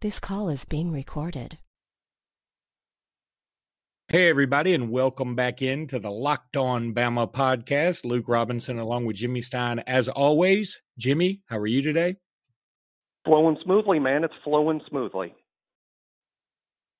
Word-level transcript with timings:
This 0.00 0.20
call 0.20 0.48
is 0.48 0.64
being 0.64 0.92
recorded. 0.92 1.58
Hey, 4.06 4.28
everybody, 4.28 4.72
and 4.72 4.92
welcome 4.92 5.34
back 5.34 5.60
into 5.60 5.98
the 5.98 6.12
Locked 6.12 6.56
On 6.56 6.94
Bama 6.94 7.32
podcast. 7.32 8.04
Luke 8.04 8.28
Robinson 8.28 8.78
along 8.78 9.06
with 9.06 9.16
Jimmy 9.16 9.40
Stein. 9.40 9.80
As 9.88 10.08
always, 10.08 10.80
Jimmy, 10.96 11.42
how 11.48 11.58
are 11.58 11.66
you 11.66 11.82
today? 11.82 12.14
Flowing 13.24 13.58
smoothly, 13.64 13.98
man. 13.98 14.22
It's 14.22 14.34
flowing 14.44 14.80
smoothly. 14.88 15.34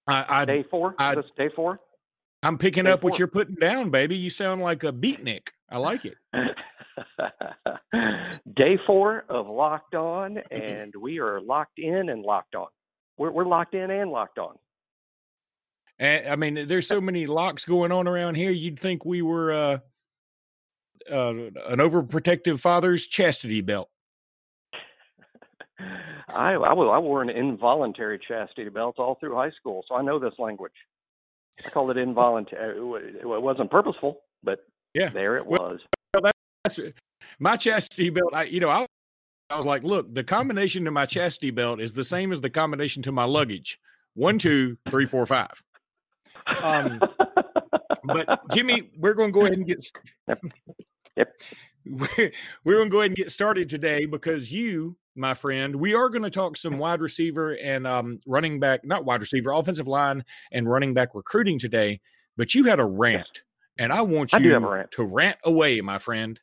I, 0.08 0.40
I 0.40 0.44
day 0.44 0.64
four? 0.68 0.96
I, 0.98 1.12
Is 1.12 1.18
this 1.18 1.26
day 1.36 1.50
four? 1.54 1.78
I'm 2.42 2.58
picking 2.58 2.82
Day 2.82 2.90
up 2.90 3.04
what 3.04 3.16
you're 3.16 3.28
putting 3.28 3.54
down, 3.54 3.90
baby. 3.90 4.16
You 4.16 4.28
sound 4.28 4.60
like 4.60 4.82
a 4.82 4.92
beatnik. 4.92 5.50
I 5.70 5.78
like 5.78 6.04
it. 6.04 6.16
day 8.56 8.76
four 8.88 9.24
of 9.28 9.46
Locked 9.46 9.94
On, 9.94 10.38
and 10.50 10.92
we 11.00 11.20
are 11.20 11.40
locked 11.40 11.78
in 11.78 12.08
and 12.08 12.22
locked 12.22 12.56
on. 12.56 12.66
We're, 13.18 13.30
we're 13.30 13.44
locked 13.46 13.74
in 13.74 13.90
and 13.90 14.10
locked 14.10 14.38
on. 14.38 14.56
And 15.98 16.28
I 16.28 16.36
mean, 16.36 16.68
there's 16.68 16.86
so 16.86 17.00
many 17.00 17.26
locks 17.26 17.64
going 17.64 17.90
on 17.92 18.06
around 18.06 18.36
here. 18.36 18.50
You'd 18.50 18.78
think 18.78 19.04
we 19.04 19.20
were 19.20 19.52
uh, 19.52 19.78
uh, 21.10 21.30
an 21.30 21.78
overprotective 21.78 22.60
father's 22.60 23.06
chastity 23.06 23.60
belt. 23.60 23.90
I, 26.28 26.52
I, 26.54 26.54
I 26.54 26.98
wore 26.98 27.22
an 27.22 27.30
involuntary 27.30 28.18
chastity 28.26 28.68
belt 28.68 28.96
all 28.98 29.16
through 29.18 29.34
high 29.34 29.50
school, 29.58 29.84
so 29.88 29.94
I 29.94 30.02
know 30.02 30.18
this 30.18 30.34
language. 30.38 30.72
I 31.64 31.70
call 31.70 31.90
it 31.90 31.96
involuntary. 31.96 32.78
It 33.20 33.26
wasn't 33.26 33.70
purposeful, 33.70 34.20
but 34.44 34.60
Yeah. 34.94 35.08
there 35.08 35.36
it 35.36 35.46
Well, 35.46 35.76
was. 36.14 36.22
That's 36.64 36.80
my 37.38 37.56
chastity 37.56 38.10
belt. 38.10 38.34
I, 38.34 38.44
you 38.44 38.60
know, 38.60 38.68
I, 38.68 38.86
I 39.50 39.56
was 39.56 39.66
like, 39.66 39.82
look, 39.82 40.12
the 40.14 40.24
combination 40.24 40.84
to 40.84 40.90
my 40.90 41.06
chastity 41.06 41.50
belt 41.50 41.80
is 41.80 41.94
the 41.94 42.04
same 42.04 42.32
as 42.32 42.40
the 42.40 42.50
combination 42.50 43.02
to 43.04 43.12
my 43.12 43.24
luggage. 43.24 43.78
One, 44.14 44.38
two, 44.38 44.76
three, 44.90 45.06
four, 45.06 45.24
five. 45.26 45.62
Um, 46.62 47.00
but 48.04 48.40
Jimmy, 48.52 48.90
we're 48.96 49.14
going 49.14 49.30
to 49.30 49.32
go 49.32 49.46
ahead 49.46 49.58
and 49.58 49.66
get. 49.66 49.86
Yep. 51.16 51.32
We're, 51.86 52.32
we're 52.64 52.76
going 52.76 52.88
to 52.88 52.92
go 52.92 53.00
ahead 53.00 53.10
and 53.10 53.16
get 53.16 53.30
started 53.30 53.70
today 53.70 54.04
because 54.04 54.52
you, 54.52 54.96
my 55.16 55.34
friend, 55.34 55.76
we 55.76 55.94
are 55.94 56.10
going 56.10 56.22
to 56.22 56.30
talk 56.30 56.56
some 56.56 56.78
wide 56.78 57.00
receiver 57.00 57.52
and 57.52 57.86
um, 57.86 58.20
running 58.26 58.60
back, 58.60 58.84
not 58.84 59.04
wide 59.04 59.20
receiver, 59.20 59.50
offensive 59.52 59.88
line 59.88 60.24
and 60.52 60.68
running 60.68 60.92
back 60.92 61.14
recruiting 61.14 61.58
today. 61.58 62.00
But 62.36 62.54
you 62.54 62.64
had 62.64 62.78
a 62.78 62.84
rant, 62.84 63.42
and 63.78 63.92
I 63.92 64.02
want 64.02 64.32
you 64.32 64.54
a 64.54 64.60
rant. 64.60 64.90
to 64.92 65.02
rant 65.02 65.38
away, 65.44 65.80
my 65.80 65.98
friend. 65.98 66.38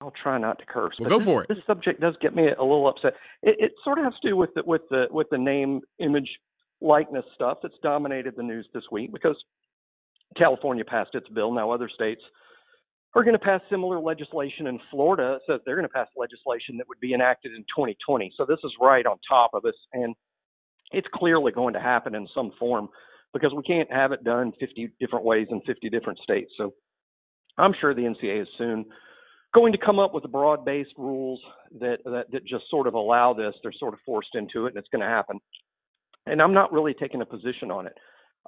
I'll 0.00 0.12
try 0.22 0.38
not 0.38 0.58
to 0.58 0.64
curse. 0.66 0.94
Well, 0.98 1.08
but 1.08 1.10
go 1.10 1.18
this, 1.18 1.26
for 1.26 1.42
it. 1.42 1.48
This 1.48 1.58
subject 1.66 2.00
does 2.00 2.14
get 2.22 2.34
me 2.34 2.48
a 2.48 2.62
little 2.62 2.88
upset. 2.88 3.14
It, 3.42 3.56
it 3.58 3.72
sort 3.84 3.98
of 3.98 4.04
has 4.04 4.14
to 4.22 4.28
do 4.28 4.36
with 4.36 4.50
the, 4.54 4.62
with 4.64 4.82
the 4.90 5.06
with 5.10 5.26
the 5.30 5.38
name, 5.38 5.80
image, 5.98 6.28
likeness 6.80 7.24
stuff 7.34 7.58
that's 7.62 7.74
dominated 7.82 8.34
the 8.36 8.42
news 8.42 8.66
this 8.72 8.84
week 8.90 9.12
because 9.12 9.36
California 10.36 10.84
passed 10.84 11.14
its 11.14 11.28
bill. 11.28 11.52
Now 11.52 11.70
other 11.70 11.90
states 11.92 12.22
are 13.14 13.24
going 13.24 13.34
to 13.34 13.44
pass 13.44 13.60
similar 13.68 14.00
legislation. 14.00 14.68
And 14.68 14.80
Florida 14.90 15.38
says 15.46 15.60
they're 15.64 15.76
going 15.76 15.88
to 15.88 15.92
pass 15.92 16.08
legislation 16.16 16.78
that 16.78 16.88
would 16.88 17.00
be 17.00 17.12
enacted 17.12 17.52
in 17.52 17.62
2020. 17.62 18.32
So 18.36 18.46
this 18.46 18.60
is 18.64 18.72
right 18.80 19.04
on 19.04 19.18
top 19.28 19.50
of 19.52 19.64
us, 19.64 19.74
and 19.92 20.14
it's 20.92 21.08
clearly 21.12 21.52
going 21.52 21.74
to 21.74 21.80
happen 21.80 22.14
in 22.14 22.26
some 22.34 22.52
form 22.58 22.88
because 23.32 23.52
we 23.54 23.62
can't 23.62 23.90
have 23.92 24.12
it 24.12 24.24
done 24.24 24.52
50 24.58 24.92
different 24.98 25.24
ways 25.24 25.48
in 25.50 25.60
50 25.66 25.90
different 25.90 26.18
states. 26.20 26.50
So 26.56 26.72
I'm 27.58 27.74
sure 27.80 27.94
the 27.94 28.02
NCAA 28.02 28.42
is 28.42 28.48
soon 28.56 28.86
going 29.54 29.72
to 29.72 29.78
come 29.78 29.98
up 29.98 30.14
with 30.14 30.30
broad-based 30.30 30.94
rules 30.96 31.40
that, 31.80 31.98
that 32.04 32.26
that 32.32 32.44
just 32.46 32.64
sort 32.70 32.86
of 32.86 32.94
allow 32.94 33.32
this. 33.32 33.54
They're 33.62 33.72
sort 33.78 33.94
of 33.94 34.00
forced 34.06 34.34
into 34.34 34.66
it, 34.66 34.70
and 34.70 34.76
it's 34.76 34.88
going 34.88 35.02
to 35.02 35.08
happen. 35.08 35.38
And 36.26 36.40
I'm 36.40 36.54
not 36.54 36.72
really 36.72 36.94
taking 36.94 37.22
a 37.22 37.26
position 37.26 37.70
on 37.70 37.86
it. 37.86 37.94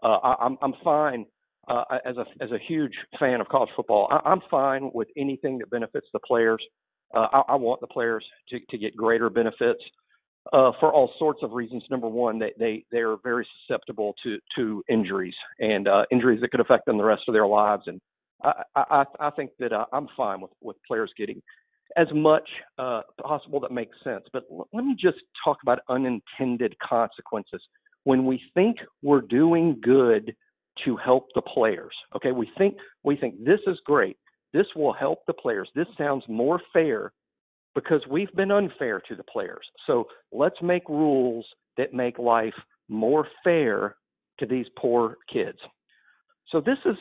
Uh, 0.03 0.19
I, 0.23 0.45
I'm 0.45 0.59
I'm 0.63 0.75
fine 0.85 1.27
uh, 1.69 1.85
as 2.05 2.17
a 2.17 2.25
as 2.43 2.51
a 2.51 2.59
huge 2.69 2.95
fan 3.19 3.41
of 3.41 3.49
college 3.49 3.71
football. 3.77 4.09
I, 4.11 4.29
I'm 4.29 4.41
fine 4.51 4.91
with 4.95 5.09
anything 5.17 5.59
that 5.59 5.71
benefits 5.71 6.07
the 6.13 6.21
players. 6.21 6.63
Uh, 7.15 7.27
I, 7.33 7.43
I 7.51 7.55
want 7.57 7.81
the 7.81 7.87
players 7.87 8.25
to 8.51 8.59
to 8.71 8.79
get 8.79 8.97
greater 8.97 9.31
benefits 9.31 9.83
uh, 10.53 10.73
for 10.81 10.93
all 10.93 11.13
sorts 11.19 11.41
of 11.43 11.53
reasons. 11.53 11.85
Number 11.91 12.09
one, 12.09 12.39
they 12.39 12.53
they 12.59 12.85
they 12.91 12.99
are 12.99 13.17
very 13.23 13.47
susceptible 13.67 14.15
to 14.25 14.39
to 14.57 14.83
injuries 14.89 15.35
and 15.59 15.89
uh, 15.89 16.05
injuries 16.11 16.41
that 16.41 16.51
could 16.51 16.61
affect 16.61 16.87
them 16.87 16.99
the 16.99 17.05
rest 17.05 17.23
of 17.29 17.35
their 17.35 17.47
lives. 17.47 17.85
And 17.87 18.01
I 18.43 18.65
I, 18.75 19.05
I 19.21 19.31
think 19.31 19.51
that 19.59 19.73
uh, 19.73 19.87
I'm 19.93 20.09
fine 20.17 20.41
with 20.41 20.53
with 20.61 20.77
players 20.87 21.13
getting 21.17 21.43
as 21.97 22.07
much 22.15 22.49
uh, 22.79 23.03
possible 23.23 23.61
that 23.61 23.71
makes 23.71 23.97
sense. 24.03 24.25
But 24.33 24.45
l- 24.51 24.69
let 24.73 24.85
me 24.85 24.97
just 24.99 25.19
talk 25.45 25.59
about 25.63 25.81
unintended 25.89 26.75
consequences 26.79 27.63
when 28.05 28.25
we 28.27 28.41
think 28.55 28.79
we're 29.03 29.21
doing 29.21 29.79
good 29.83 30.35
to 30.85 30.97
help 30.97 31.29
the 31.35 31.43
players. 31.43 31.95
Okay, 32.17 32.33
we 32.33 32.51
think 32.57 32.77
we 33.05 33.17
think 33.17 33.45
this 33.45 33.61
is 33.67 33.79
great. 33.85 34.17
This 34.53 34.67
will 34.75 34.93
help 34.93 35.21
the 35.27 35.33
players. 35.33 35.69
This 35.75 35.87
sounds 35.97 36.25
more 36.29 36.61
fair 36.73 37.13
because 37.75 38.03
we've 38.11 38.33
been 38.35 38.51
unfair 38.51 39.01
to 39.09 39.15
the 39.15 39.25
players. 39.25 39.67
So 39.87 40.07
let's 40.31 40.61
make 40.63 40.89
rules 40.89 41.47
that 41.79 41.95
make 41.95 42.19
life 42.19 42.55
more 42.89 43.27
fair 43.43 43.97
to 44.39 44.47
these 44.47 44.67
poor 44.79 45.17
kids. 45.33 45.59
So 46.49 46.61
this 46.61 46.79
has 46.85 46.97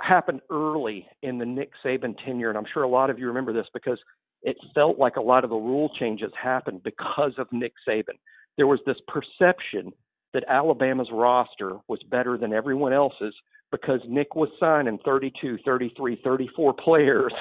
happened 0.00 0.40
early 0.50 1.06
in 1.22 1.38
the 1.38 1.46
Nick 1.46 1.70
Saban 1.84 2.14
tenure, 2.24 2.48
and 2.48 2.58
I'm 2.58 2.66
sure 2.72 2.82
a 2.82 2.88
lot 2.88 3.10
of 3.10 3.18
you 3.18 3.26
remember 3.26 3.52
this 3.52 3.66
because 3.72 3.98
it 4.42 4.56
felt 4.74 4.98
like 4.98 5.16
a 5.16 5.22
lot 5.22 5.44
of 5.44 5.50
the 5.50 5.56
rule 5.56 5.90
changes 5.98 6.30
happened 6.40 6.82
because 6.82 7.32
of 7.38 7.48
Nick 7.52 7.72
Saban. 7.88 8.18
There 8.56 8.66
was 8.66 8.80
this 8.86 8.96
perception 9.08 9.92
that 10.32 10.44
Alabama's 10.48 11.08
roster 11.12 11.78
was 11.88 12.02
better 12.10 12.36
than 12.36 12.52
everyone 12.52 12.92
else's 12.92 13.34
because 13.72 14.00
Nick 14.08 14.36
was 14.36 14.48
signing 14.60 14.98
32, 15.04 15.58
33, 15.64 16.20
34 16.22 16.74
players 16.84 17.32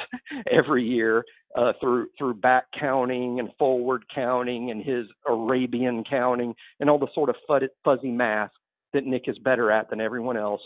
every 0.51 0.83
year 0.83 1.23
uh, 1.57 1.73
through 1.79 2.07
through 2.17 2.35
back 2.35 2.65
counting 2.77 3.39
and 3.39 3.49
forward 3.57 4.03
counting 4.13 4.71
and 4.71 4.83
his 4.83 5.05
Arabian 5.27 6.03
counting 6.09 6.53
and 6.79 6.89
all 6.89 6.99
the 6.99 7.07
sort 7.13 7.29
of 7.29 7.35
fuzzy 7.83 8.11
math 8.11 8.51
that 8.93 9.05
Nick 9.05 9.23
is 9.27 9.37
better 9.39 9.71
at 9.71 9.89
than 9.89 10.01
everyone 10.01 10.37
else. 10.37 10.61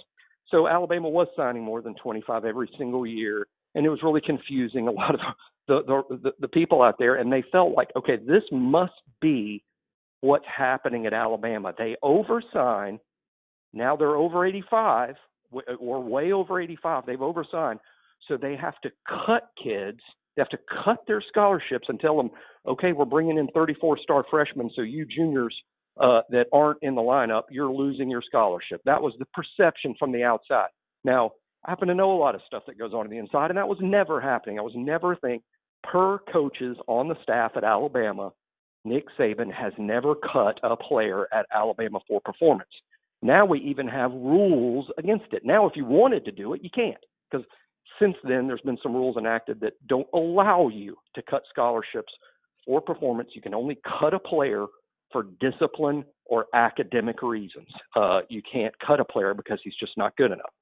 So 0.51 0.67
Alabama 0.67 1.09
was 1.09 1.27
signing 1.35 1.63
more 1.63 1.81
than 1.81 1.95
25 1.95 2.45
every 2.45 2.69
single 2.77 3.05
year, 3.05 3.47
and 3.75 3.85
it 3.85 3.89
was 3.89 3.99
really 4.03 4.21
confusing 4.21 4.87
a 4.87 4.91
lot 4.91 5.13
of 5.15 5.21
the 5.67 6.03
the, 6.09 6.31
the, 6.39 6.47
people 6.47 6.81
out 6.81 6.95
there, 6.97 7.15
and 7.15 7.31
they 7.31 7.43
felt 7.51 7.75
like, 7.75 7.89
okay, 7.95 8.17
this 8.17 8.43
must 8.51 8.93
be 9.21 9.63
what's 10.21 10.45
happening 10.45 11.05
at 11.05 11.13
Alabama. 11.13 11.73
They 11.77 11.95
oversign. 12.03 12.99
Now 13.73 13.95
they're 13.95 14.15
over 14.15 14.45
85 14.45 15.15
or 15.79 16.01
way 16.01 16.31
over 16.31 16.59
85. 16.59 17.05
They've 17.05 17.21
oversigned. 17.21 17.79
So 18.27 18.37
they 18.37 18.55
have 18.55 18.79
to 18.81 18.91
cut 19.25 19.49
kids. 19.61 19.99
They 20.35 20.41
have 20.41 20.49
to 20.49 20.59
cut 20.83 21.03
their 21.07 21.23
scholarships 21.27 21.87
and 21.87 21.99
tell 21.99 22.17
them, 22.17 22.31
okay, 22.67 22.91
we're 22.91 23.05
bringing 23.05 23.37
in 23.37 23.47
34 23.53 23.99
star 23.99 24.23
freshmen. 24.29 24.69
So 24.75 24.81
you 24.81 25.05
juniors 25.05 25.55
uh, 25.99 26.21
that 26.29 26.47
aren't 26.53 26.79
in 26.81 26.95
the 26.95 27.01
lineup, 27.01 27.43
you're 27.49 27.71
losing 27.71 28.09
your 28.09 28.21
scholarship. 28.21 28.81
That 28.85 29.01
was 29.01 29.13
the 29.19 29.25
perception 29.33 29.95
from 29.99 30.11
the 30.11 30.23
outside. 30.23 30.69
Now, 31.03 31.31
I 31.65 31.71
happen 31.71 31.89
to 31.89 31.95
know 31.95 32.13
a 32.13 32.17
lot 32.17 32.35
of 32.35 32.41
stuff 32.47 32.63
that 32.67 32.79
goes 32.79 32.93
on 32.93 33.01
on 33.01 33.09
the 33.09 33.17
inside, 33.17 33.51
and 33.51 33.57
that 33.57 33.67
was 33.67 33.79
never 33.81 34.21
happening. 34.21 34.59
I 34.59 34.61
was 34.61 34.73
never 34.75 35.15
think 35.15 35.43
per 35.83 36.19
coaches 36.31 36.77
on 36.87 37.07
the 37.07 37.15
staff 37.23 37.51
at 37.55 37.63
Alabama, 37.63 38.31
Nick 38.85 39.05
Saban 39.17 39.51
has 39.53 39.73
never 39.77 40.15
cut 40.15 40.59
a 40.63 40.75
player 40.75 41.27
at 41.33 41.45
Alabama 41.53 41.99
for 42.07 42.21
performance. 42.21 42.69
Now 43.21 43.45
we 43.45 43.59
even 43.59 43.87
have 43.87 44.11
rules 44.11 44.87
against 44.97 45.33
it. 45.33 45.43
Now, 45.43 45.67
if 45.67 45.75
you 45.75 45.85
wanted 45.85 46.23
to 46.25 46.31
do 46.31 46.53
it, 46.53 46.63
you 46.63 46.69
can't 46.73 46.97
because 47.29 47.45
since 47.99 48.15
then 48.23 48.47
there's 48.47 48.61
been 48.61 48.77
some 48.81 48.93
rules 48.93 49.17
enacted 49.17 49.59
that 49.59 49.73
don't 49.87 50.07
allow 50.13 50.69
you 50.69 50.95
to 51.15 51.21
cut 51.29 51.43
scholarships 51.49 52.13
for 52.65 52.79
performance. 52.79 53.31
You 53.33 53.41
can 53.41 53.53
only 53.53 53.77
cut 53.99 54.13
a 54.13 54.19
player 54.19 54.65
for 55.11 55.25
discipline 55.39 56.03
or 56.25 56.45
academic 56.53 57.21
reasons. 57.21 57.67
Uh, 57.95 58.21
you 58.29 58.41
can't 58.51 58.73
cut 58.85 58.99
a 58.99 59.05
player 59.05 59.33
because 59.33 59.59
he's 59.63 59.75
just 59.79 59.97
not 59.97 60.15
good 60.15 60.31
enough. 60.31 60.53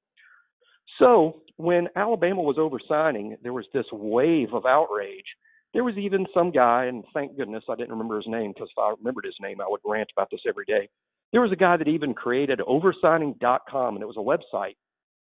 So 1.00 1.42
when 1.58 1.88
Alabama 1.96 2.42
was 2.42 2.58
oversigning, 2.58 3.38
there 3.44 3.54
was 3.54 3.66
this 3.74 3.86
wave 3.92 4.54
of 4.54 4.66
outrage. 4.66 5.26
There 5.74 5.84
was 5.84 5.98
even 5.98 6.26
some 6.34 6.52
guy, 6.52 6.86
and 6.86 7.04
thank 7.14 7.38
goodness 7.38 7.64
I 7.70 7.76
didn't 7.76 7.92
remember 7.92 8.16
his 8.16 8.28
name 8.28 8.54
because 8.54 8.70
if 8.72 8.80
I 8.80 8.94
remembered 8.98 9.26
his 9.26 9.36
name, 9.42 9.62
I 9.62 9.68
would 9.68 9.82
rant 9.86 10.10
about 10.16 10.30
this 10.32 10.42
every 10.48 10.66
day. 10.66 10.90
There 11.32 11.42
was 11.42 11.52
a 11.52 11.58
guy 11.58 11.78
that 11.78 11.90
even 11.90 12.14
created 12.14 12.60
oversigning.com, 12.60 13.96
and 13.96 14.02
it 14.02 14.08
was 14.08 14.16
a 14.18 14.58
website 14.58 14.76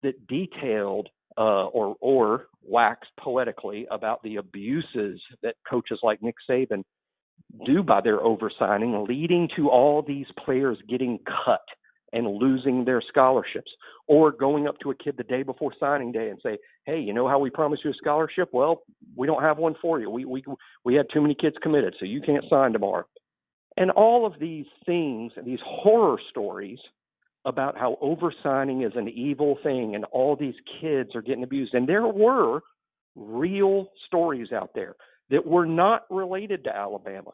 that 0.02 0.26
detailed 0.26 1.08
uh, 1.38 1.66
or 1.66 1.96
or 2.00 2.46
waxed 2.62 3.10
poetically 3.18 3.86
about 3.90 4.22
the 4.22 4.36
abuses 4.36 5.20
that 5.42 5.54
coaches 5.68 5.98
like 6.02 6.22
Nick 6.22 6.36
Saban 6.48 6.82
do 7.64 7.82
by 7.82 8.00
their 8.00 8.20
oversigning, 8.20 9.06
leading 9.06 9.48
to 9.56 9.68
all 9.68 10.02
these 10.02 10.26
players 10.44 10.78
getting 10.88 11.18
cut 11.44 11.62
and 12.12 12.26
losing 12.26 12.84
their 12.84 13.02
scholarships, 13.08 13.70
or 14.06 14.30
going 14.30 14.68
up 14.68 14.78
to 14.80 14.90
a 14.90 14.94
kid 14.94 15.16
the 15.16 15.24
day 15.24 15.42
before 15.42 15.72
signing 15.80 16.12
day 16.12 16.30
and 16.30 16.40
say, 16.42 16.58
"Hey, 16.84 16.98
you 17.00 17.12
know 17.12 17.26
how 17.26 17.38
we 17.38 17.50
promised 17.50 17.84
you 17.84 17.90
a 17.90 17.94
scholarship? 17.94 18.50
Well, 18.52 18.82
we 19.16 19.26
don't 19.26 19.42
have 19.42 19.58
one 19.58 19.74
for 19.82 20.00
you. 20.00 20.08
We 20.10 20.24
we 20.24 20.44
we 20.84 20.94
had 20.94 21.06
too 21.12 21.20
many 21.20 21.34
kids 21.34 21.56
committed, 21.62 21.96
so 21.98 22.04
you 22.04 22.20
can't 22.20 22.44
sign 22.48 22.72
tomorrow." 22.72 23.04
And 23.76 23.90
all 23.90 24.24
of 24.24 24.38
these 24.38 24.66
things, 24.86 25.32
these 25.44 25.58
horror 25.64 26.18
stories 26.30 26.78
about 27.44 27.76
how 27.76 27.98
oversigning 28.00 28.82
is 28.82 28.92
an 28.94 29.08
evil 29.08 29.58
thing 29.62 29.94
and 29.94 30.04
all 30.06 30.36
these 30.36 30.54
kids 30.80 31.14
are 31.14 31.22
getting 31.22 31.42
abused. 31.42 31.74
And 31.74 31.86
there 31.86 32.06
were 32.06 32.60
real 33.16 33.88
stories 34.06 34.52
out 34.52 34.70
there 34.74 34.94
that 35.30 35.46
were 35.46 35.66
not 35.66 36.04
related 36.10 36.64
to 36.64 36.76
Alabama, 36.76 37.30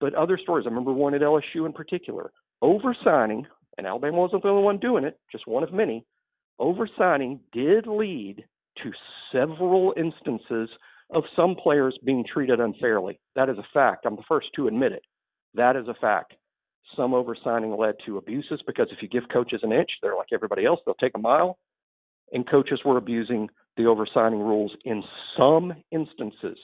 but 0.00 0.14
other 0.14 0.38
stories. 0.42 0.66
I 0.66 0.70
remember 0.70 0.92
one 0.92 1.14
at 1.14 1.20
LSU 1.20 1.66
in 1.66 1.72
particular. 1.72 2.32
Oversigning, 2.62 3.46
and 3.78 3.86
Alabama 3.86 4.18
wasn't 4.18 4.42
the 4.42 4.48
only 4.48 4.64
one 4.64 4.78
doing 4.78 5.04
it, 5.04 5.18
just 5.30 5.46
one 5.46 5.62
of 5.62 5.72
many. 5.72 6.04
Oversigning 6.58 7.40
did 7.52 7.86
lead 7.86 8.44
to 8.82 8.90
several 9.32 9.94
instances 9.96 10.70
of 11.10 11.24
some 11.36 11.54
players 11.54 11.96
being 12.04 12.24
treated 12.24 12.60
unfairly. 12.60 13.20
That 13.34 13.48
is 13.48 13.58
a 13.58 13.66
fact. 13.72 14.06
I'm 14.06 14.16
the 14.16 14.22
first 14.28 14.48
to 14.56 14.66
admit 14.66 14.92
it. 14.92 15.02
That 15.54 15.76
is 15.76 15.88
a 15.88 15.94
fact. 15.94 16.34
Some 16.96 17.14
oversigning 17.14 17.76
led 17.76 17.96
to 18.06 18.18
abuses 18.18 18.60
because 18.66 18.88
if 18.90 19.02
you 19.02 19.08
give 19.08 19.28
coaches 19.32 19.60
an 19.62 19.72
inch, 19.72 19.90
they're 20.02 20.16
like 20.16 20.28
everybody 20.32 20.64
else, 20.64 20.80
they'll 20.84 20.94
take 20.94 21.12
a 21.14 21.20
mile. 21.20 21.58
And 22.32 22.48
coaches 22.48 22.80
were 22.84 22.96
abusing 22.96 23.48
the 23.76 23.86
oversigning 23.86 24.40
rules 24.40 24.72
in 24.84 25.02
some 25.36 25.74
instances. 25.92 26.58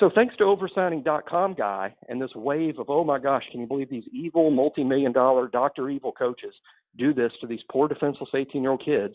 So 0.00 0.10
thanks 0.14 0.34
to 0.38 0.44
oversigning.com 0.44 1.54
guy 1.54 1.94
and 2.08 2.20
this 2.20 2.34
wave 2.34 2.78
of 2.78 2.88
oh 2.88 3.04
my 3.04 3.18
gosh, 3.18 3.44
can 3.52 3.60
you 3.60 3.66
believe 3.66 3.90
these 3.90 4.08
evil 4.12 4.50
multi-million 4.50 5.12
dollar 5.12 5.46
Dr. 5.46 5.90
Evil 5.90 6.12
coaches 6.12 6.54
do 6.96 7.12
this 7.12 7.32
to 7.40 7.46
these 7.46 7.60
poor 7.70 7.86
defenseless 7.86 8.30
18-year-old 8.34 8.82
kids? 8.82 9.14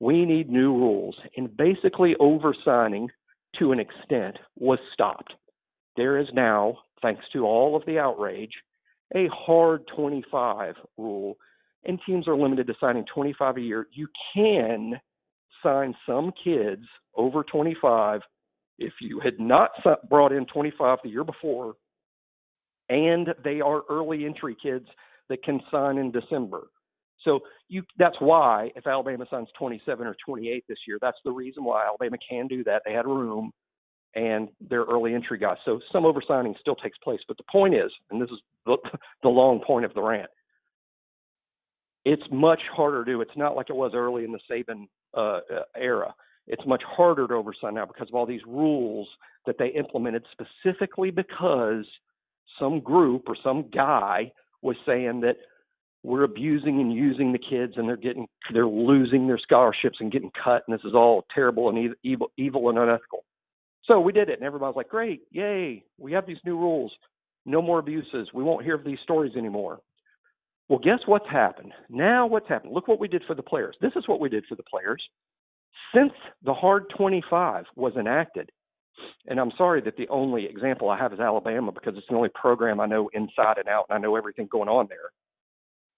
We 0.00 0.24
need 0.24 0.50
new 0.50 0.72
rules. 0.72 1.16
And 1.36 1.56
basically 1.56 2.16
oversigning 2.18 3.08
to 3.60 3.70
an 3.70 3.78
extent 3.78 4.36
was 4.56 4.80
stopped. 4.92 5.32
There 5.96 6.18
is 6.18 6.26
now, 6.34 6.78
thanks 7.02 7.24
to 7.32 7.44
all 7.44 7.76
of 7.76 7.86
the 7.86 8.00
outrage, 8.00 8.52
a 9.14 9.28
hard 9.28 9.84
25 9.94 10.74
rule 10.98 11.36
and 11.84 11.98
teams 12.04 12.28
are 12.28 12.36
limited 12.36 12.66
to 12.66 12.74
signing 12.80 13.04
25 13.12 13.56
a 13.56 13.60
year. 13.60 13.86
You 13.92 14.08
can 14.34 15.00
sign 15.62 15.94
some 16.06 16.32
kids 16.44 16.84
over 17.14 17.42
25 17.42 18.20
if 18.80 18.94
you 19.00 19.20
had 19.20 19.38
not 19.38 19.70
brought 20.08 20.32
in 20.32 20.46
25 20.46 20.98
the 21.04 21.10
year 21.10 21.24
before 21.24 21.74
and 22.88 23.28
they 23.44 23.60
are 23.60 23.82
early 23.88 24.26
entry 24.26 24.56
kids 24.60 24.86
that 25.28 25.44
can 25.44 25.60
sign 25.70 25.96
in 25.98 26.10
December. 26.10 26.68
So 27.24 27.40
you 27.68 27.82
that's 27.98 28.16
why 28.18 28.72
if 28.74 28.86
Alabama 28.86 29.26
signs 29.30 29.48
27 29.58 30.06
or 30.06 30.16
28 30.26 30.64
this 30.68 30.78
year, 30.88 30.98
that's 31.00 31.18
the 31.24 31.30
reason 31.30 31.62
why 31.62 31.84
Alabama 31.84 32.16
can 32.28 32.48
do 32.48 32.64
that. 32.64 32.82
They 32.84 32.92
had 32.92 33.06
room 33.06 33.52
and 34.14 34.48
they're 34.68 34.84
early 34.84 35.14
entry 35.14 35.38
guys. 35.38 35.58
So 35.64 35.80
some 35.92 36.04
oversigning 36.04 36.54
still 36.60 36.74
takes 36.74 36.98
place. 36.98 37.20
But 37.28 37.36
the 37.36 37.44
point 37.52 37.74
is, 37.74 37.92
and 38.10 38.20
this 38.20 38.30
is 38.30 38.38
the, 38.66 38.76
the 39.22 39.28
long 39.28 39.60
point 39.64 39.84
of 39.84 39.94
the 39.94 40.02
rant, 40.02 40.30
it's 42.04 42.22
much 42.32 42.60
harder 42.74 43.04
to 43.04 43.12
do. 43.12 43.20
It's 43.20 43.36
not 43.36 43.54
like 43.54 43.70
it 43.70 43.76
was 43.76 43.92
early 43.94 44.24
in 44.24 44.32
the 44.32 44.40
Saban 44.50 44.88
uh, 45.14 45.40
era. 45.76 46.14
It's 46.50 46.66
much 46.66 46.82
harder 46.84 47.28
to 47.28 47.34
oversign 47.34 47.74
now 47.74 47.86
because 47.86 48.08
of 48.08 48.14
all 48.14 48.26
these 48.26 48.40
rules 48.44 49.08
that 49.46 49.56
they 49.56 49.68
implemented 49.68 50.24
specifically 50.32 51.12
because 51.12 51.86
some 52.58 52.80
group 52.80 53.22
or 53.28 53.36
some 53.42 53.66
guy 53.72 54.32
was 54.60 54.74
saying 54.84 55.20
that 55.20 55.36
we're 56.02 56.24
abusing 56.24 56.80
and 56.80 56.92
using 56.92 57.32
the 57.32 57.38
kids 57.38 57.74
and 57.76 57.88
they're 57.88 57.96
getting 57.96 58.26
they're 58.52 58.66
losing 58.66 59.28
their 59.28 59.38
scholarships 59.38 59.98
and 60.00 60.10
getting 60.10 60.32
cut 60.42 60.64
and 60.66 60.76
this 60.76 60.84
is 60.84 60.92
all 60.92 61.24
terrible 61.32 61.68
and 61.68 61.94
evil 62.02 62.32
evil 62.36 62.68
and 62.68 62.78
unethical. 62.78 63.24
So 63.84 64.00
we 64.00 64.12
did 64.12 64.28
it 64.28 64.38
and 64.38 64.46
everybody's 64.46 64.76
like, 64.76 64.88
"Great. 64.88 65.22
Yay. 65.30 65.84
We 65.98 66.12
have 66.12 66.26
these 66.26 66.38
new 66.44 66.58
rules. 66.58 66.92
No 67.46 67.62
more 67.62 67.78
abuses. 67.78 68.28
We 68.34 68.42
won't 68.42 68.64
hear 68.64 68.74
of 68.74 68.84
these 68.84 68.98
stories 69.04 69.36
anymore." 69.36 69.78
Well, 70.68 70.80
guess 70.80 71.00
what's 71.06 71.28
happened? 71.28 71.72
Now, 71.88 72.26
what's 72.26 72.48
happened? 72.48 72.72
Look 72.72 72.88
what 72.88 73.00
we 73.00 73.08
did 73.08 73.22
for 73.26 73.34
the 73.34 73.42
players. 73.42 73.76
This 73.80 73.92
is 73.96 74.06
what 74.06 74.20
we 74.20 74.28
did 74.28 74.46
for 74.46 74.54
the 74.56 74.62
players. 74.62 75.02
Since 75.94 76.12
the 76.44 76.54
Hard 76.54 76.84
25 76.96 77.64
was 77.76 77.94
enacted, 77.96 78.50
and 79.26 79.40
I'm 79.40 79.52
sorry 79.56 79.80
that 79.82 79.96
the 79.96 80.08
only 80.08 80.46
example 80.46 80.90
I 80.90 80.98
have 80.98 81.12
is 81.12 81.20
Alabama 81.20 81.72
because 81.72 81.94
it's 81.96 82.06
the 82.08 82.16
only 82.16 82.30
program 82.34 82.80
I 82.80 82.86
know 82.86 83.10
inside 83.12 83.58
and 83.58 83.68
out, 83.68 83.86
and 83.88 83.96
I 83.96 84.00
know 84.00 84.16
everything 84.16 84.48
going 84.50 84.68
on 84.68 84.86
there. 84.88 85.10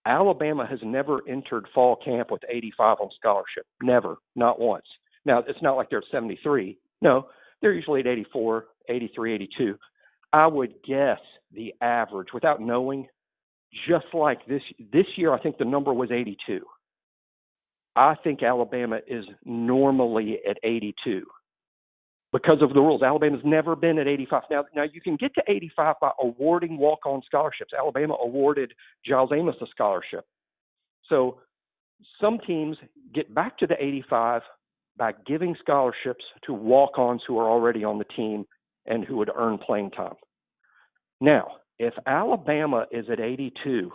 Alabama 0.05 0.67
has 0.67 0.81
never 0.83 1.21
entered 1.29 1.67
fall 1.75 1.97
camp 1.97 2.31
with 2.31 2.43
85 2.49 2.97
on 3.01 3.11
scholarship. 3.19 3.67
Never, 3.83 4.17
not 4.35 4.59
once. 4.61 4.85
Now, 5.25 5.45
it's 5.47 5.63
not 5.63 5.77
like 5.77 5.91
they're 5.91 6.01
at 6.01 6.05
73. 6.11 6.77
No, 7.01 7.29
they're 7.61 7.73
usually 7.73 8.01
at 8.01 8.07
84, 8.07 8.65
83, 8.89 9.35
82. 9.35 9.79
I 10.33 10.47
would 10.47 10.75
guess 10.87 11.19
the 11.53 11.75
average, 11.81 12.29
without 12.35 12.61
knowing, 12.61 13.07
just 13.89 14.07
like 14.13 14.45
this 14.47 14.63
this 14.93 15.07
year, 15.17 15.33
I 15.33 15.41
think 15.41 15.59
the 15.59 15.65
number 15.65 15.93
was 15.93 16.11
82. 16.11 16.61
I 17.95 18.15
think 18.23 18.43
Alabama 18.43 19.01
is 19.07 19.25
normally 19.45 20.39
at 20.49 20.57
82 20.63 21.25
because 22.33 22.63
of 22.63 22.73
the 22.73 22.81
rules. 22.81 23.03
Alabama's 23.03 23.43
never 23.45 23.77
been 23.77 23.99
at 23.99 24.09
85. 24.09 24.43
Now, 24.51 24.65
now 24.75 24.85
you 24.91 25.01
can 25.01 25.17
get 25.17 25.35
to 25.35 25.43
85 25.47 25.97
by 26.01 26.11
awarding 26.21 26.79
walk-on 26.79 27.23
scholarships. 27.27 27.73
Alabama 27.79 28.15
awarded 28.23 28.73
Giles 29.05 29.31
Amos 29.35 29.57
a 29.61 29.67
scholarship. 29.71 30.25
So 31.09 31.41
some 32.21 32.39
teams 32.47 32.79
get 33.15 33.35
back 33.35 33.59
to 33.59 33.67
the 33.67 33.75
85 33.79 34.43
by 34.97 35.13
giving 35.27 35.55
scholarships 35.61 36.25
to 36.47 36.53
walk-ons 36.53 37.23
who 37.27 37.39
are 37.39 37.49
already 37.49 37.85
on 37.85 37.99
the 37.99 38.05
team 38.17 38.47
and 38.87 39.05
who 39.05 39.17
would 39.17 39.31
earn 39.35 39.59
playing 39.59 39.91
time. 39.91 40.15
Now, 41.21 41.57
if 41.79 41.95
Alabama 42.07 42.87
is 42.91 43.07
at 43.11 43.21
82, 43.21 43.91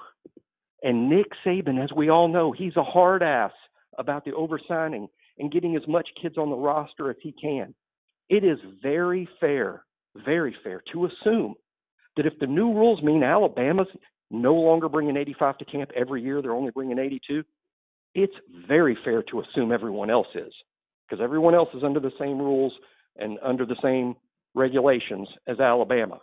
and 0.84 1.10
Nick 1.10 1.28
Saban, 1.46 1.84
as 1.84 1.92
we 1.96 2.10
all 2.10 2.28
know, 2.28 2.52
he's 2.52 2.76
a 2.78 2.84
hard 2.84 3.24
ass 3.24 3.52
about 3.98 4.26
the 4.26 4.34
oversigning 4.34 5.08
and 5.38 5.52
getting 5.52 5.76
as 5.76 5.88
much 5.88 6.08
kids 6.22 6.38
on 6.38 6.50
the 6.50 6.56
roster 6.56 7.10
as 7.10 7.18
he 7.22 7.34
can. 7.40 7.74
It 8.30 8.44
is 8.44 8.58
very 8.82 9.28
fair, 9.40 9.84
very 10.26 10.56
fair 10.64 10.82
to 10.94 11.06
assume 11.06 11.56
that 12.16 12.26
if 12.26 12.34
the 12.40 12.48
new 12.48 12.74
rules 12.74 13.02
mean 13.02 13.24
Alabama's 13.24 13.88
no 14.30 14.56
longer 14.56 14.90
bringing 14.90 15.16
85 15.16 15.58
to 15.60 15.66
camp 15.66 15.92
every 15.96 16.22
year, 16.22 16.42
they're 16.42 16.54
only 16.54 16.72
bringing 16.72 17.00
82, 17.00 17.44
it's 18.16 18.34
very 18.68 18.98
fair 19.06 19.24
to 19.24 19.42
assume 19.42 19.72
everyone 19.72 20.10
else 20.10 20.28
is 20.36 20.52
because 21.08 21.24
everyone 21.24 21.56
else 21.56 21.70
is 21.74 21.84
under 21.84 22.00
the 22.00 22.12
same 22.20 22.40
rules 22.40 22.74
and 23.18 23.38
under 23.44 23.66
the 23.66 23.78
same 23.82 24.16
regulations 24.56 25.28
as 25.48 25.60
Alabama. 25.60 26.20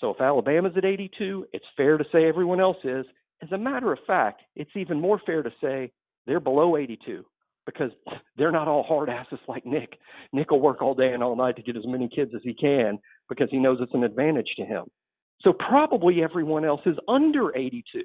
So 0.00 0.10
if 0.10 0.20
Alabama's 0.20 0.74
at 0.76 0.84
82, 0.84 1.46
it's 1.52 1.64
fair 1.76 1.96
to 1.96 2.04
say 2.12 2.26
everyone 2.26 2.60
else 2.60 2.76
is. 2.84 3.06
As 3.42 3.50
a 3.52 3.58
matter 3.58 3.92
of 3.92 3.98
fact, 4.06 4.42
it's 4.54 4.70
even 4.76 5.00
more 5.00 5.20
fair 5.24 5.42
to 5.42 5.50
say 5.62 5.90
they're 6.26 6.40
below 6.40 6.76
82 6.76 7.24
because 7.66 7.90
they're 8.36 8.52
not 8.52 8.68
all 8.68 8.82
hard 8.82 9.08
asses 9.08 9.38
like 9.48 9.64
Nick. 9.66 9.98
Nick 10.32 10.50
will 10.50 10.60
work 10.60 10.82
all 10.82 10.94
day 10.94 11.12
and 11.12 11.22
all 11.22 11.36
night 11.36 11.56
to 11.56 11.62
get 11.62 11.76
as 11.76 11.86
many 11.86 12.08
kids 12.08 12.32
as 12.34 12.42
he 12.42 12.54
can 12.54 12.98
because 13.28 13.48
he 13.50 13.58
knows 13.58 13.78
it's 13.80 13.94
an 13.94 14.04
advantage 14.04 14.50
to 14.56 14.64
him. 14.64 14.84
So 15.42 15.52
probably 15.52 16.22
everyone 16.22 16.64
else 16.64 16.82
is 16.86 16.96
under 17.08 17.56
82. 17.56 18.02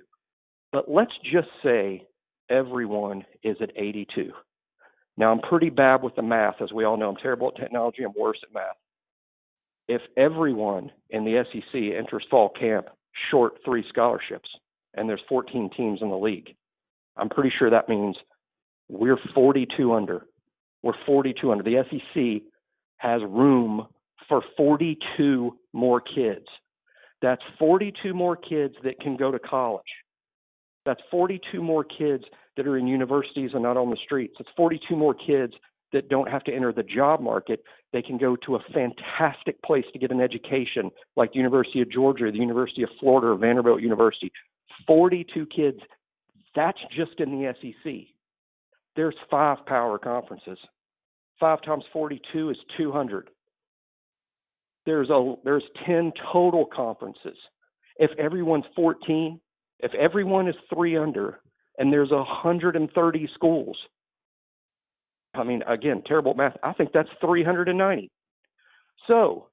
But 0.71 0.89
let's 0.89 1.13
just 1.31 1.49
say 1.63 2.03
everyone 2.49 3.23
is 3.43 3.57
at 3.61 3.71
82. 3.75 4.31
Now, 5.17 5.31
I'm 5.31 5.39
pretty 5.39 5.69
bad 5.69 6.03
with 6.03 6.15
the 6.15 6.21
math, 6.21 6.61
as 6.61 6.71
we 6.71 6.83
all 6.83 6.97
know. 6.97 7.09
I'm 7.09 7.15
terrible 7.15 7.51
at 7.55 7.59
technology. 7.59 8.03
I'm 8.03 8.13
worse 8.17 8.39
at 8.43 8.53
math 8.53 8.75
if 9.87 10.01
everyone 10.17 10.91
in 11.09 11.23
the 11.23 11.43
SEC 11.51 11.73
enters 11.97 12.25
fall 12.29 12.49
camp 12.49 12.87
short 13.31 13.53
three 13.65 13.85
scholarships, 13.89 14.49
and 14.95 15.07
there's 15.09 15.21
14 15.29 15.69
teams 15.75 15.99
in 16.01 16.09
the 16.09 16.17
league, 16.17 16.49
I'm 17.17 17.29
pretty 17.29 17.51
sure 17.57 17.69
that 17.69 17.89
means 17.89 18.15
we're 18.89 19.17
42 19.33 19.93
under. 19.93 20.25
We're 20.83 20.93
42 21.05 21.51
under. 21.51 21.63
The 21.63 21.83
SEC 21.89 22.43
has 22.97 23.21
room 23.27 23.87
for 24.29 24.41
42 24.55 25.57
more 25.73 26.01
kids. 26.01 26.45
That's 27.21 27.41
42 27.57 28.13
more 28.13 28.35
kids 28.35 28.75
that 28.83 28.99
can 28.99 29.17
go 29.17 29.31
to 29.31 29.39
college. 29.39 29.83
That's 30.85 31.01
42 31.11 31.61
more 31.61 31.83
kids 31.83 32.23
that 32.55 32.67
are 32.67 32.77
in 32.77 32.87
universities 32.87 33.51
and 33.53 33.63
not 33.63 33.77
on 33.77 33.89
the 33.89 33.97
streets. 34.03 34.35
It's 34.39 34.49
42 34.55 34.95
more 34.95 35.13
kids 35.13 35.53
that 35.93 36.09
don't 36.09 36.29
have 36.29 36.43
to 36.43 36.53
enter 36.53 36.73
the 36.73 36.83
job 36.83 37.21
market, 37.21 37.63
they 37.93 38.01
can 38.01 38.17
go 38.17 38.35
to 38.35 38.55
a 38.55 38.59
fantastic 38.73 39.61
place 39.63 39.85
to 39.93 39.99
get 39.99 40.11
an 40.11 40.21
education 40.21 40.91
like 41.15 41.31
the 41.31 41.37
University 41.37 41.81
of 41.81 41.89
Georgia, 41.89 42.29
the 42.31 42.37
University 42.37 42.83
of 42.83 42.89
Florida, 42.99 43.27
or 43.27 43.35
Vanderbilt 43.35 43.81
University. 43.81 44.31
42 44.85 45.45
kids, 45.47 45.79
that's 46.57 46.79
just 46.95 47.19
in 47.19 47.31
the 47.31 47.53
SEC. 47.61 47.93
There's 48.95 49.15
five 49.29 49.65
power 49.65 49.99
conferences. 49.99 50.57
Five 51.39 51.61
times 51.61 51.83
42 51.93 52.49
is 52.49 52.57
200. 52.77 53.29
There's 54.85 55.09
a 55.09 55.35
there's 55.43 55.63
10 55.85 56.13
total 56.31 56.65
conferences. 56.65 57.37
If 57.97 58.11
everyone's 58.17 58.65
14, 58.75 59.39
if 59.79 59.93
everyone 59.93 60.47
is 60.47 60.55
three 60.73 60.97
under, 60.97 61.39
and 61.77 61.93
there's 61.93 62.09
130 62.09 63.29
schools, 63.35 63.77
I 65.35 65.43
mean, 65.43 65.61
again, 65.67 66.01
terrible 66.07 66.33
math. 66.33 66.57
I 66.63 66.73
think 66.73 66.91
that's 66.93 67.09
390. 67.21 68.09
So 69.07 69.47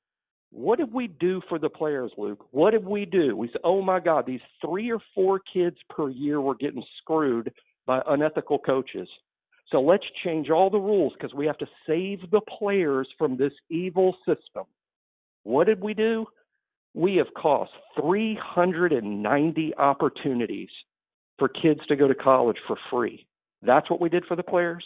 what 0.54 0.78
did 0.78 0.92
we 0.92 1.08
do 1.08 1.42
for 1.48 1.58
the 1.58 1.68
players, 1.68 2.12
Luke? 2.16 2.46
What 2.52 2.70
did 2.70 2.86
we 2.86 3.04
do? 3.04 3.36
We 3.36 3.48
said, 3.48 3.60
oh 3.64 3.82
my 3.82 3.98
God, 3.98 4.24
these 4.24 4.40
three 4.64 4.90
or 4.90 5.00
four 5.12 5.40
kids 5.52 5.76
per 5.90 6.08
year 6.08 6.40
were 6.40 6.54
getting 6.54 6.84
screwed 6.98 7.52
by 7.86 8.00
unethical 8.06 8.60
coaches. 8.60 9.08
So 9.72 9.80
let's 9.80 10.04
change 10.22 10.50
all 10.50 10.70
the 10.70 10.78
rules 10.78 11.12
because 11.14 11.34
we 11.34 11.46
have 11.46 11.58
to 11.58 11.66
save 11.88 12.30
the 12.30 12.40
players 12.40 13.08
from 13.18 13.36
this 13.36 13.52
evil 13.68 14.16
system. 14.24 14.64
What 15.42 15.66
did 15.66 15.80
we 15.80 15.92
do? 15.92 16.26
We 16.94 17.16
have 17.16 17.34
cost 17.36 17.72
390 18.00 19.74
opportunities 19.74 20.68
for 21.36 21.48
kids 21.48 21.80
to 21.88 21.96
go 21.96 22.06
to 22.06 22.14
college 22.14 22.58
for 22.68 22.76
free. 22.92 23.26
That's 23.60 23.90
what 23.90 24.00
we 24.00 24.08
did 24.08 24.24
for 24.26 24.36
the 24.36 24.44
players. 24.44 24.84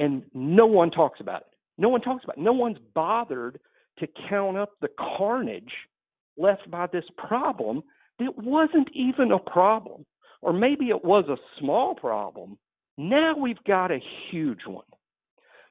And 0.00 0.24
no 0.34 0.66
one 0.66 0.90
talks 0.90 1.20
about 1.20 1.42
it. 1.42 1.46
No 1.78 1.90
one 1.90 2.00
talks 2.00 2.24
about 2.24 2.38
it. 2.38 2.42
No 2.42 2.52
one's 2.52 2.78
bothered 2.92 3.60
to 4.00 4.08
count 4.28 4.56
up 4.58 4.70
the 4.80 4.88
carnage 5.16 5.72
left 6.36 6.70
by 6.70 6.86
this 6.86 7.04
problem 7.16 7.82
that 8.18 8.36
wasn't 8.36 8.88
even 8.94 9.32
a 9.32 9.38
problem. 9.38 10.04
Or 10.42 10.52
maybe 10.52 10.86
it 10.88 11.04
was 11.04 11.24
a 11.28 11.36
small 11.58 11.94
problem. 11.94 12.58
Now 12.96 13.34
we've 13.36 13.62
got 13.66 13.90
a 13.90 14.02
huge 14.30 14.66
one. 14.66 14.84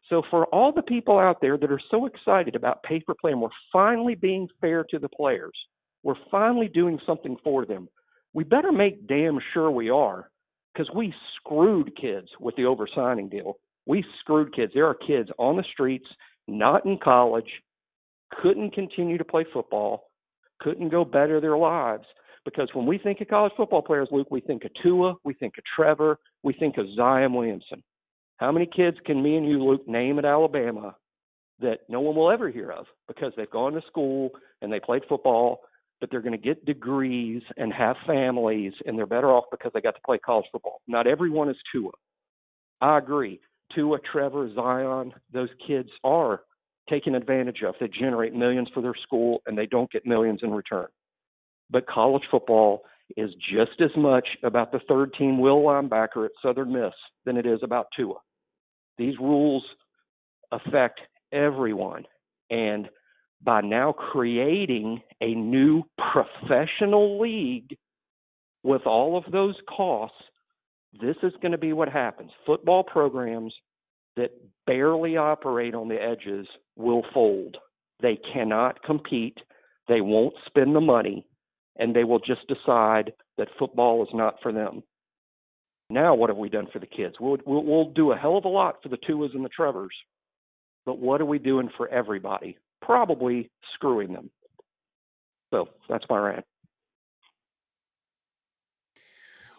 So, 0.10 0.24
for 0.32 0.46
all 0.48 0.72
the 0.72 0.82
people 0.82 1.20
out 1.20 1.38
there 1.40 1.58
that 1.58 1.72
are 1.72 1.82
so 1.92 2.08
excited 2.08 2.56
about 2.56 2.82
pay 2.82 3.00
for 3.06 3.14
play, 3.14 3.32
and 3.32 3.42
we're 3.42 3.50
finally 3.72 4.16
being 4.16 4.48
fair 4.60 4.84
to 4.90 4.98
the 4.98 5.10
players, 5.10 5.54
we're 6.02 6.16
finally 6.32 6.68
doing 6.68 7.00
something 7.06 7.38
for 7.44 7.66
them, 7.66 7.88
we 8.34 8.44
better 8.44 8.72
make 8.72 9.08
damn 9.08 9.40
sure 9.54 9.70
we 9.70 9.90
are 9.92 10.32
because 10.74 10.90
we 10.96 11.14
screwed 11.36 11.96
kids 12.00 12.28
with 12.40 12.56
the 12.56 12.66
oversigning 12.66 13.30
deal. 13.30 13.58
We 13.86 14.04
screwed 14.20 14.56
kids. 14.56 14.72
There 14.74 14.88
are 14.88 14.96
kids 14.96 15.30
on 15.38 15.58
the 15.58 15.64
streets, 15.72 16.08
not 16.48 16.86
in 16.86 16.98
college, 17.04 17.50
couldn't 18.32 18.74
continue 18.74 19.18
to 19.18 19.26
play 19.26 19.46
football, 19.52 20.10
couldn't 20.60 20.90
go 20.90 21.06
better 21.06 21.40
their 21.40 21.58
lives. 21.58 22.06
Because 22.46 22.70
when 22.74 22.86
we 22.86 22.98
think 22.98 23.22
of 23.22 23.28
college 23.28 23.54
football 23.58 23.82
players, 23.82 24.08
Luke, 24.12 24.28
we 24.32 24.42
think 24.42 24.64
of 24.66 24.72
Tua, 24.82 25.16
we 25.24 25.34
think 25.34 25.56
of 25.58 25.64
Trevor, 25.76 26.18
we 26.44 26.54
think 26.54 26.78
of 26.78 26.86
Zion 26.96 27.34
Williamson. 27.34 27.84
How 28.38 28.52
many 28.52 28.66
kids 28.66 28.98
can 29.06 29.22
me 29.22 29.36
and 29.36 29.46
you, 29.46 29.64
Luke, 29.64 29.88
name 29.88 30.18
at 30.18 30.26
Alabama 30.26 30.96
that 31.60 31.80
no 31.90 32.00
one 32.00 32.16
will 32.16 32.32
ever 32.32 32.50
hear 32.50 32.72
of 32.72 32.86
because 33.08 33.34
they've 33.36 33.50
gone 33.50 33.74
to 33.74 33.82
school 33.88 34.32
and 34.62 34.72
they 34.72 34.80
played 34.80 35.04
football, 35.10 35.60
but 36.00 36.10
they're 36.10 36.22
going 36.22 36.32
to 36.32 36.38
get 36.38 36.66
degrees 36.66 37.42
and 37.58 37.74
have 37.74 37.98
families 38.08 38.72
and 38.86 38.98
they're 38.98 39.06
better 39.06 39.30
off 39.30 39.46
because 39.52 39.72
they 39.74 39.82
got 39.82 39.96
to 39.96 40.02
play 40.06 40.18
college 40.18 40.46
football? 40.52 40.82
Not 40.88 41.06
everyone 41.06 41.50
is 41.50 41.58
Tua. 41.72 41.92
I 42.80 42.98
agree. 42.98 43.42
Tua, 43.76 44.00
Trevor, 44.00 44.50
Zion, 44.56 45.14
those 45.34 45.50
kids 45.68 45.90
are 46.04 46.42
taken 46.90 47.16
advantage 47.16 47.62
of. 47.68 47.76
They 47.80 47.88
generate 47.88 48.34
millions 48.34 48.70
for 48.74 48.82
their 48.82 48.96
school 49.04 49.42
and 49.46 49.58
they 49.58 49.66
don't 49.66 49.92
get 49.92 50.06
millions 50.06 50.40
in 50.44 50.52
return. 50.52 50.88
But 51.70 51.88
college 51.88 52.24
football 52.32 52.84
is 53.18 53.32
just 53.36 53.82
as 53.82 53.92
much 53.98 54.28
about 54.44 54.72
the 54.72 54.80
third 54.88 55.14
team 55.18 55.40
will 55.40 55.62
linebacker 55.62 56.26
at 56.26 56.32
Southern 56.42 56.74
Miss 56.74 56.94
than 57.26 57.38
it 57.38 57.46
is 57.46 57.60
about 57.64 57.88
Tua. 57.96 58.16
These 58.98 59.18
rules 59.20 59.64
affect 60.52 61.00
everyone. 61.32 62.06
And 62.50 62.90
by 63.42 63.62
now 63.62 63.92
creating 63.94 65.02
a 65.22 65.34
new 65.34 65.84
professional 66.12 67.20
league 67.20 67.78
with 68.64 68.86
all 68.86 69.18
of 69.18 69.32
those 69.32 69.56
costs, 69.68 70.18
this 71.00 71.16
is 71.24 71.34
going 71.42 71.52
to 71.52 71.58
be 71.58 71.74
what 71.74 71.90
happens. 71.90 72.32
Football 72.46 72.84
programs 72.84 73.54
that 74.16 74.32
barely 74.66 75.18
operate 75.18 75.74
on 75.74 75.88
the 75.88 76.02
edges 76.02 76.48
will 76.80 77.04
fold. 77.14 77.58
They 78.02 78.18
cannot 78.34 78.82
compete. 78.84 79.38
They 79.88 80.02
won't 80.02 80.34
spend 80.46 80.76
the 80.76 80.82
money, 80.82 81.26
and 81.78 81.96
they 81.96 82.04
will 82.04 82.20
just 82.20 82.48
decide 82.48 83.14
that 83.38 83.50
football 83.60 84.04
is 84.04 84.10
not 84.14 84.36
for 84.42 84.52
them. 84.52 84.84
Now, 85.90 86.14
what 86.16 86.30
have 86.30 86.38
we 86.38 86.50
done 86.50 86.68
for 86.72 86.80
the 86.80 86.86
kids? 86.86 87.16
We'll, 87.20 87.38
we'll, 87.46 87.64
we'll 87.64 87.92
do 87.92 88.12
a 88.12 88.18
hell 88.18 88.38
of 88.38 88.46
a 88.46 88.50
lot 88.50 88.78
for 88.82 88.90
the 88.90 88.98
Tuas 88.98 89.34
and 89.34 89.44
the 89.44 89.50
Trevors, 89.50 89.96
but 90.86 91.00
what 91.00 91.20
are 91.22 91.26
we 91.26 91.40
doing 91.40 91.70
for 91.76 91.88
everybody? 91.90 92.58
Probably 92.82 93.50
screwing 93.74 94.14
them. 94.14 94.30
So 95.52 95.70
that's 95.90 96.06
my 96.10 96.20
rant. 96.20 96.46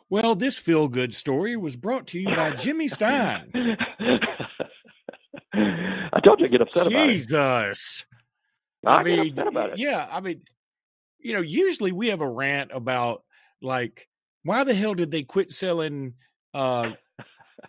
Well, 0.08 0.34
this 0.34 0.58
feel 0.58 0.88
good 0.88 1.14
story 1.14 1.56
was 1.56 1.76
brought 1.76 2.06
to 2.08 2.18
you 2.18 2.34
by 2.34 2.50
Jimmy 2.52 2.88
Stein. 2.88 3.52
I 6.12 6.20
told 6.20 6.40
you 6.40 6.46
to 6.46 6.50
get 6.50 6.60
upset 6.60 6.86
about 6.86 7.08
it. 7.08 7.12
Jesus. 7.12 8.04
I, 8.86 8.96
I 8.96 9.02
mean, 9.02 9.38
about 9.38 9.70
it. 9.70 9.78
yeah, 9.78 10.08
I 10.10 10.20
mean, 10.20 10.42
you 11.18 11.34
know, 11.34 11.40
usually 11.40 11.92
we 11.92 12.08
have 12.08 12.20
a 12.20 12.28
rant 12.28 12.70
about 12.72 13.22
like, 13.60 14.08
why 14.42 14.64
the 14.64 14.74
hell 14.74 14.94
did 14.94 15.10
they 15.10 15.22
quit 15.22 15.52
selling 15.52 16.14
uh 16.54 16.90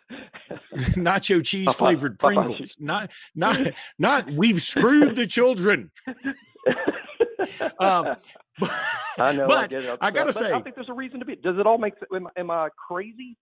nacho 0.74 1.44
cheese 1.44 1.72
flavored 1.74 2.18
Pringles? 2.18 2.78
Not, 2.80 3.12
not, 3.36 3.60
not. 4.00 4.32
We've 4.32 4.62
screwed 4.62 5.16
the 5.16 5.28
children. 5.28 5.92
um, 7.80 8.16
I 9.18 9.34
know. 9.34 9.48
But 9.48 9.74
I, 9.74 9.98
I 10.00 10.12
gotta 10.12 10.34
say, 10.34 10.52
I 10.52 10.62
think 10.62 10.76
there's 10.76 10.90
a 10.90 10.94
reason 10.94 11.20
to 11.20 11.26
be. 11.26 11.36
Does 11.36 11.58
it 11.58 11.68
all 11.68 11.78
make 11.78 11.94
sense? 11.96 12.10
Am, 12.16 12.28
am 12.38 12.52
I 12.52 12.70
crazy? 12.88 13.38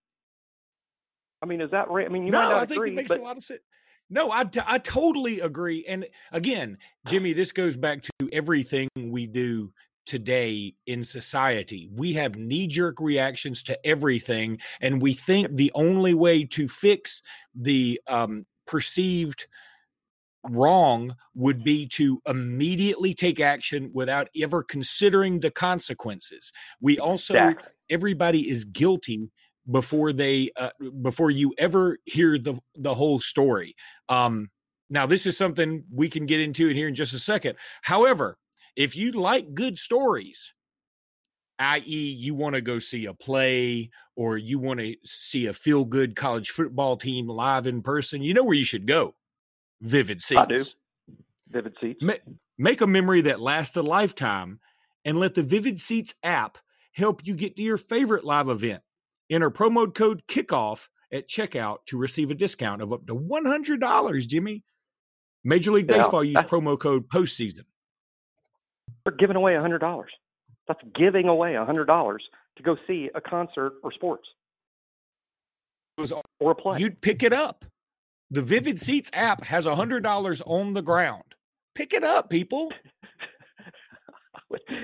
I 1.41 1.46
mean, 1.46 1.62
is 1.62 1.72
that 1.72 1.89
right? 1.89 2.06
I 2.06 2.10
mean, 2.10 2.25
you 2.25 2.32
no, 2.32 2.39
might 2.39 2.50
not 2.50 2.58
I 2.58 2.65
think 2.65 2.77
agree, 2.77 2.91
it 2.91 2.96
makes 2.96 3.10
but... 3.10 3.20
a 3.20 3.24
lot 3.24 3.38
of 3.38 3.44
sense. 3.44 3.62
No, 4.10 4.32
I, 4.32 4.46
I 4.66 4.80
totally 4.80 5.39
agree. 5.39 5.86
And 5.88 6.08
again, 6.32 6.78
Jimmy, 7.08 7.34
this 7.34 7.51
goes 7.51 7.78
back 7.78 8.01
to 8.04 8.30
everything 8.32 8.89
we 8.98 9.28
do 9.28 9.72
today 10.06 10.74
in 10.88 11.04
society. 11.04 11.88
We 11.94 12.13
have 12.13 12.36
knee 12.36 12.66
jerk 12.66 13.00
reactions 13.00 13.62
to 13.63 13.78
everything. 13.86 14.60
And 14.82 15.01
we 15.01 15.13
think 15.13 15.56
the 15.56 15.72
only 15.75 16.16
way 16.16 16.46
to 16.46 16.68
fix 16.68 17.22
the 17.54 18.01
um, 18.08 18.46
perceived 18.66 19.46
wrong 20.44 21.16
would 21.36 21.63
be 21.63 21.86
to 21.86 22.20
immediately 22.25 23.13
take 23.13 23.39
action 23.39 23.92
without 23.94 24.30
ever 24.42 24.63
considering 24.63 25.42
the 25.42 25.51
consequences. 25.51 26.51
We 26.82 26.98
also, 26.98 27.36
exactly. 27.36 27.72
everybody 27.89 28.50
is 28.50 28.63
guilty 28.63 29.30
before 29.70 30.14
they 30.14 30.52
uh, 30.56 30.70
before 31.02 31.32
you 31.32 31.54
ever 31.58 31.98
hear 32.06 32.38
the 32.38 32.60
the 32.76 32.96
whole 32.96 33.20
story. 33.20 33.76
Um, 34.08 34.50
now, 34.90 35.06
this 35.06 35.26
is 35.26 35.38
something 35.38 35.84
we 35.94 36.10
can 36.10 36.26
get 36.26 36.40
into 36.40 36.68
in 36.68 36.76
here 36.76 36.88
in 36.88 36.96
just 36.96 37.14
a 37.14 37.20
second. 37.20 37.58
However, 37.84 38.38
if 38.76 38.96
you 38.96 39.12
like 39.12 39.54
good 39.54 39.78
stories, 39.78 40.54
i.e., 41.60 42.10
you 42.18 42.34
want 42.34 42.56
to 42.56 42.62
go 42.62 42.80
see 42.80 43.06
a 43.06 43.14
play 43.14 43.92
or 44.16 44.38
you 44.38 44.58
want 44.58 44.80
to 44.80 44.96
see 45.06 45.46
a 45.46 45.54
feel 45.54 45.86
good 45.86 46.16
college 46.16 46.50
football 46.50 46.98
team 46.98 47.28
live 47.28 47.68
in 47.68 47.82
person, 47.82 48.24
you 48.24 48.34
know 48.34 48.44
where 48.44 48.56
you 48.56 48.66
should 48.66 48.88
go. 48.88 49.16
Vivid 49.82 50.22
Seats. 50.22 50.40
I 50.40 50.46
do. 50.46 50.64
Vivid 51.50 51.76
Seats. 51.80 52.02
Ma- 52.02 52.14
make 52.58 52.82
a 52.82 52.88
memory 52.88 53.22
that 53.22 53.40
lasts 53.40 53.78
a 53.78 53.82
lifetime 53.82 54.60
and 55.06 55.20
let 55.20 55.36
the 55.36 55.44
Vivid 55.44 55.80
Seats 55.80 56.16
app 56.24 56.58
help 56.94 57.26
you 57.26 57.34
get 57.36 57.56
to 57.56 57.62
your 57.62 57.78
favorite 57.78 58.26
live 58.26 58.50
event. 58.50 58.82
Enter 59.29 59.51
promo 59.51 59.93
code 59.93 60.24
kickoff 60.27 60.88
at 61.12 61.27
checkout 61.27 61.79
to 61.88 61.98
receive 61.98 62.31
a 62.31 62.36
discount 62.36 62.81
of 62.81 62.93
up 62.93 63.05
to 63.07 63.15
$100, 63.15 64.27
Jimmy. 64.27 64.63
Major 65.43 65.71
League 65.71 65.88
Baseball 65.88 66.24
yeah, 66.24 66.39
used 66.39 66.50
promo 66.50 66.79
code 66.79 67.07
postseason. 67.07 67.63
They're 69.05 69.15
giving 69.17 69.36
away 69.36 69.53
$100. 69.53 70.03
That's 70.67 70.81
giving 70.95 71.27
away 71.27 71.53
$100 71.53 72.17
to 72.57 72.63
go 72.63 72.75
see 72.88 73.09
a 73.15 73.21
concert 73.21 73.74
or 73.83 73.91
sports. 73.91 74.27
or 76.39 76.51
a 76.51 76.55
play. 76.55 76.79
You'd 76.79 77.01
pick 77.01 77.24
it 77.24 77.33
up. 77.33 77.65
The 78.31 78.41
Vivid 78.41 78.79
Seats 78.79 79.09
app 79.13 79.43
has 79.45 79.65
$100 79.65 80.41
on 80.45 80.74
the 80.74 80.81
ground. 80.81 81.24
Pick 81.74 81.93
it 81.93 82.03
up, 82.03 82.29
people. 82.29 82.71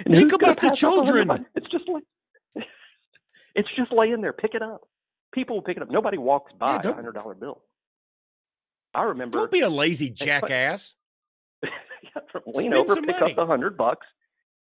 Think 0.10 0.32
about 0.32 0.60
the 0.60 0.72
children. 0.72 1.46
It's 1.56 1.70
just 1.70 1.88
like 1.88 2.04
it's 3.56 3.70
just 3.76 3.92
laying 3.92 4.22
there. 4.22 4.34
Pick 4.34 4.54
it 4.54 4.62
up. 4.62 4.88
People 5.34 5.58
will 5.58 5.64
pick 5.64 5.78
it 5.78 5.84
up. 5.84 5.90
Nobody 5.90 6.18
walks 6.18 6.52
by 6.60 6.82
yeah, 6.84 6.92
a 6.92 6.94
hundred 6.94 7.14
dollar 7.14 7.34
bill. 7.34 7.62
I 8.94 9.04
remember. 9.04 9.40
Don't 9.40 9.52
be 9.52 9.62
a 9.62 9.70
lazy 9.70 10.10
jackass. 10.10 10.94
lean 12.54 12.74
over, 12.74 12.96
pick 12.96 13.20
money. 13.20 13.32
up 13.32 13.36
the 13.36 13.46
hundred 13.46 13.78
bucks. 13.78 14.06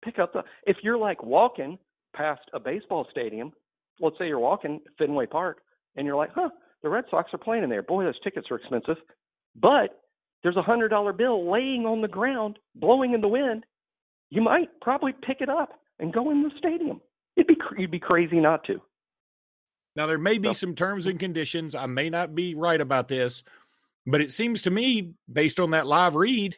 Pick 0.03 0.19
up 0.19 0.33
the. 0.33 0.43
If 0.65 0.77
you're 0.83 0.97
like 0.97 1.23
walking 1.23 1.79
past 2.15 2.41
a 2.53 2.59
baseball 2.59 3.07
stadium, 3.09 3.53
let's 3.99 4.17
say 4.17 4.27
you're 4.27 4.39
walking 4.39 4.81
Fenway 4.97 5.27
Park, 5.27 5.59
and 5.95 6.05
you're 6.05 6.15
like, 6.15 6.31
huh, 6.33 6.49
the 6.83 6.89
Red 6.89 7.05
Sox 7.09 7.33
are 7.33 7.37
playing 7.37 7.63
in 7.63 7.69
there. 7.69 7.83
Boy, 7.83 8.03
those 8.03 8.19
tickets 8.23 8.47
are 8.51 8.57
expensive. 8.57 8.97
But 9.55 10.01
there's 10.43 10.57
a 10.57 10.61
hundred 10.61 10.89
dollar 10.89 11.13
bill 11.13 11.49
laying 11.51 11.85
on 11.85 12.01
the 12.01 12.07
ground, 12.07 12.59
blowing 12.75 13.13
in 13.13 13.21
the 13.21 13.27
wind. 13.27 13.65
You 14.29 14.41
might 14.41 14.69
probably 14.81 15.13
pick 15.13 15.41
it 15.41 15.49
up 15.49 15.79
and 15.99 16.13
go 16.13 16.31
in 16.31 16.43
the 16.43 16.51
stadium. 16.57 17.01
It'd 17.41 17.47
be 17.47 17.81
you'd 17.81 17.91
be 17.91 17.99
crazy 17.99 18.39
not 18.39 18.63
to. 18.65 18.81
Now 19.95 20.05
there 20.05 20.17
may 20.17 20.37
be 20.37 20.49
so. 20.49 20.53
some 20.53 20.75
terms 20.75 21.05
and 21.07 21.19
conditions. 21.19 21.75
I 21.75 21.85
may 21.87 22.09
not 22.09 22.35
be 22.35 22.55
right 22.55 22.79
about 22.79 23.07
this, 23.07 23.43
but 24.05 24.21
it 24.21 24.31
seems 24.31 24.61
to 24.63 24.69
me, 24.69 25.13
based 25.31 25.59
on 25.59 25.71
that 25.71 25.87
live 25.87 26.15
read, 26.15 26.57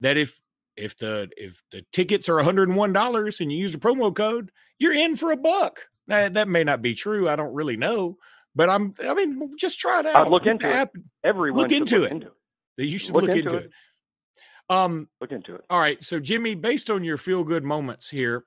that 0.00 0.16
if 0.16 0.40
if 0.76 0.96
the 0.98 1.30
if 1.36 1.62
the 1.72 1.82
tickets 1.92 2.28
are 2.28 2.42
$101 2.42 3.40
and 3.40 3.52
you 3.52 3.58
use 3.58 3.74
a 3.74 3.78
promo 3.78 4.14
code, 4.14 4.50
you're 4.78 4.92
in 4.92 5.16
for 5.16 5.30
a 5.32 5.36
buck. 5.36 5.86
That 6.08 6.34
that 6.34 6.48
may 6.48 6.64
not 6.64 6.82
be 6.82 6.94
true. 6.94 7.28
I 7.28 7.36
don't 7.36 7.54
really 7.54 7.76
know, 7.76 8.18
but 8.54 8.68
I'm 8.68 8.94
I 9.02 9.14
mean, 9.14 9.56
just 9.58 9.78
try 9.78 10.00
it 10.00 10.06
out. 10.06 10.26
I'd 10.26 10.30
look 10.30 10.46
into 10.46 10.68
it. 10.68 10.90
Everyone 11.24 11.62
look 11.62 11.72
into 11.72 12.00
look 12.00 12.10
it. 12.10 12.12
Into 12.14 12.26
it. 12.78 12.84
You 12.84 12.98
should 12.98 13.14
Look 13.14 13.22
look, 13.24 13.30
into 13.36 13.42
into, 13.44 13.56
it. 13.56 13.64
it. 13.64 13.70
Um, 14.68 15.08
Look 15.20 15.32
into 15.32 15.54
it. 15.54 15.64
all 15.70 15.80
right. 15.80 16.02
So, 16.02 16.18
Jimmy, 16.20 16.54
based 16.56 16.90
on 16.90 17.04
your 17.04 17.16
feel 17.16 17.44
good 17.44 17.64
moments 17.64 18.10
here, 18.10 18.44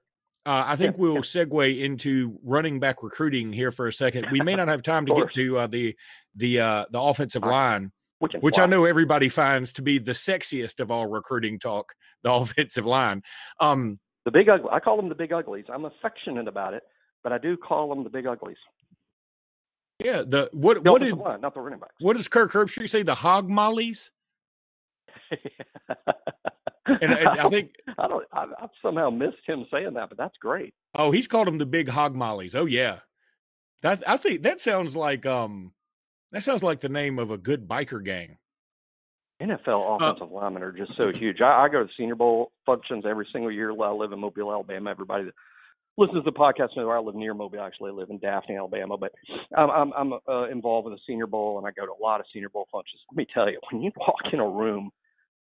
uh, 0.50 0.63
I 0.65 0.75
think 0.75 0.96
Yeah, 0.96 1.01
we'll 1.01 1.13
yeah. 1.15 1.22
segue 1.22 1.79
into 1.79 2.39
running 2.44 2.79
back 2.79 3.03
recruiting 3.03 3.53
here 3.53 3.72
for 3.72 3.86
a 3.88 3.94
second. 3.94 4.25
We 4.32 4.41
may 4.41 4.56
not 4.56 4.68
have 4.68 4.82
time 4.82 5.06
to 5.06 5.13
get 5.13 5.32
to 5.34 5.60
uh, 5.60 5.68
the 5.68 5.96
the 6.36 6.60
uh, 6.60 6.86
the 6.89 7.00
offensive 7.00 7.44
line, 7.44 7.91
which. 8.18 8.58
I 8.58 8.65
know 8.65 8.86
everybody 8.86 9.29
finds 9.29 9.74
to 9.74 9.84
be 9.84 10.00
the 10.00 10.13
sexiest 10.13 10.79
of 10.79 10.89
all 10.89 11.06
recruiting 11.06 11.60
talk. 11.60 11.94
The 12.24 12.32
offensive 12.41 12.86
line. 12.86 13.22
Um, 13.60 14.00
the 14.25 14.32
big 14.32 14.50
ugly. 14.50 14.70
I 14.72 14.79
call 14.79 14.98
them 14.98 15.10
the 15.10 15.15
big 15.15 15.32
uglies. 15.32 15.65
I'm 15.72 15.86
affectionate 15.86 16.48
about 16.48 16.74
it, 16.74 16.82
but 17.24 17.32
I 17.32 17.38
do 17.38 17.56
call 17.56 17.89
them 17.89 18.03
the 18.03 18.10
big 18.10 18.25
uglies. 18.25 18.58
yeah. 20.03 20.24
The 20.25 20.50
what 20.51 20.84
The 20.84 20.91
what 20.91 21.01
did 21.01 21.15
line, 21.15 21.41
not 21.41 21.53
the 21.53 21.62
running 21.62 21.79
backs. 21.79 21.94
what 22.00 22.18
does 22.18 22.27
Kirk 22.27 22.51
Herbstreit 22.53 22.89
say? 22.89 23.03
The 23.03 23.15
hog 23.15 23.48
mollies. 23.50 24.10
And, 27.01 27.13
and 27.13 27.27
I 27.27 27.48
think 27.50 27.75
I 28.00 28.08
don't. 28.08 28.25
I, 28.32 28.46
I've 28.62 28.70
somehow 28.82 29.10
missed 29.10 29.46
him 29.46 29.65
saying 29.72 29.94
that, 29.94 30.10
but 30.10 30.18
that's 30.18 30.38
great. 30.41 30.74
Oh, 30.96 31.12
he's 31.12 31.27
called 31.27 31.48
them 31.48 31.58
the 31.58 31.65
big 31.65 31.89
hog 31.89 32.15
mollies. 32.15 32.56
Oh 32.56 32.65
yeah. 32.65 33.00
That 33.82 34.03
I 34.08 34.18
think 34.18 34.44
that 34.44 34.60
sounds 34.60 34.96
like 34.96 35.25
um 35.25 35.74
that 36.32 36.44
sounds 36.44 36.63
like 36.63 36.82
the 36.82 36.89
name 36.89 37.20
of 37.20 37.32
a 37.32 37.38
good 37.38 37.68
biker 37.68 38.03
gang. 38.03 38.38
NFL 39.41 39.96
offensive 39.96 40.32
linemen 40.32 40.63
are 40.63 40.74
just 40.74 40.98
so 40.98 41.13
huge. 41.13 41.39
I, 41.39 41.63
I 41.63 41.70
go 41.70 41.84
to 41.84 41.89
Senior 41.98 42.15
Bowl 42.15 42.51
functions 42.65 43.06
every 43.08 43.25
single 43.32 43.51
year. 43.51 43.72
I 43.72 43.91
live 43.91 44.12
in 44.12 44.20
Mobile, 44.20 44.51
Alabama. 44.51 44.91
Everybody 44.91 45.25
that 45.25 45.34
listens 45.98 46.25
to 46.25 46.32
the 46.32 46.38
podcast 46.38 46.75
knows 46.75 46.89
I 46.91 47.00
live 47.00 47.15
near 47.15 47.34
Mobile. 47.34 47.62
Actually, 47.62 47.91
I 47.91 47.94
live 47.94 48.10
in 48.10 48.20
Daphne, 48.20 48.58
Alabama. 48.58 48.98
But 48.98 49.13
I'm 49.56 49.70
I'm, 49.70 49.94
I'm 49.94 50.13
uh, 50.27 50.50
involved 50.50 50.89
with 50.89 50.96
the 50.96 51.01
Senior 51.08 51.27
Bowl, 51.27 51.58
and 51.58 51.65
I 51.65 51.72
go 51.72 51.86
to 51.86 51.91
a 51.91 52.03
lot 52.03 52.20
of 52.20 52.25
Senior 52.34 52.50
Bowl 52.50 52.68
functions. 52.72 53.01
Let 53.12 53.18
me 53.18 53.27
tell 53.34 53.50
you, 53.50 53.60
when 53.72 53.82
you 53.82 53.91
walk 53.98 54.34
in 54.34 54.39
a 54.39 54.48
room 54.48 54.91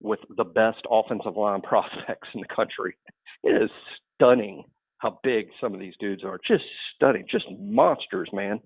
with 0.01 0.21
the 0.37 0.45
best 0.45 0.79
offensive 0.91 1.37
line 1.37 1.61
prospects 1.63 2.29
in 2.35 2.41
the 2.41 2.55
country, 2.55 2.97
it 3.43 3.63
is 3.63 3.71
stunning 4.15 4.65
how 4.99 5.19
big 5.23 5.47
some 5.61 5.75
of 5.75 5.81
these 5.81 5.95
dudes 6.01 6.25
are. 6.25 6.39
Just 6.47 6.65
stunning, 6.95 7.25
just 7.31 7.47
monsters, 7.59 8.29
man. 8.33 8.61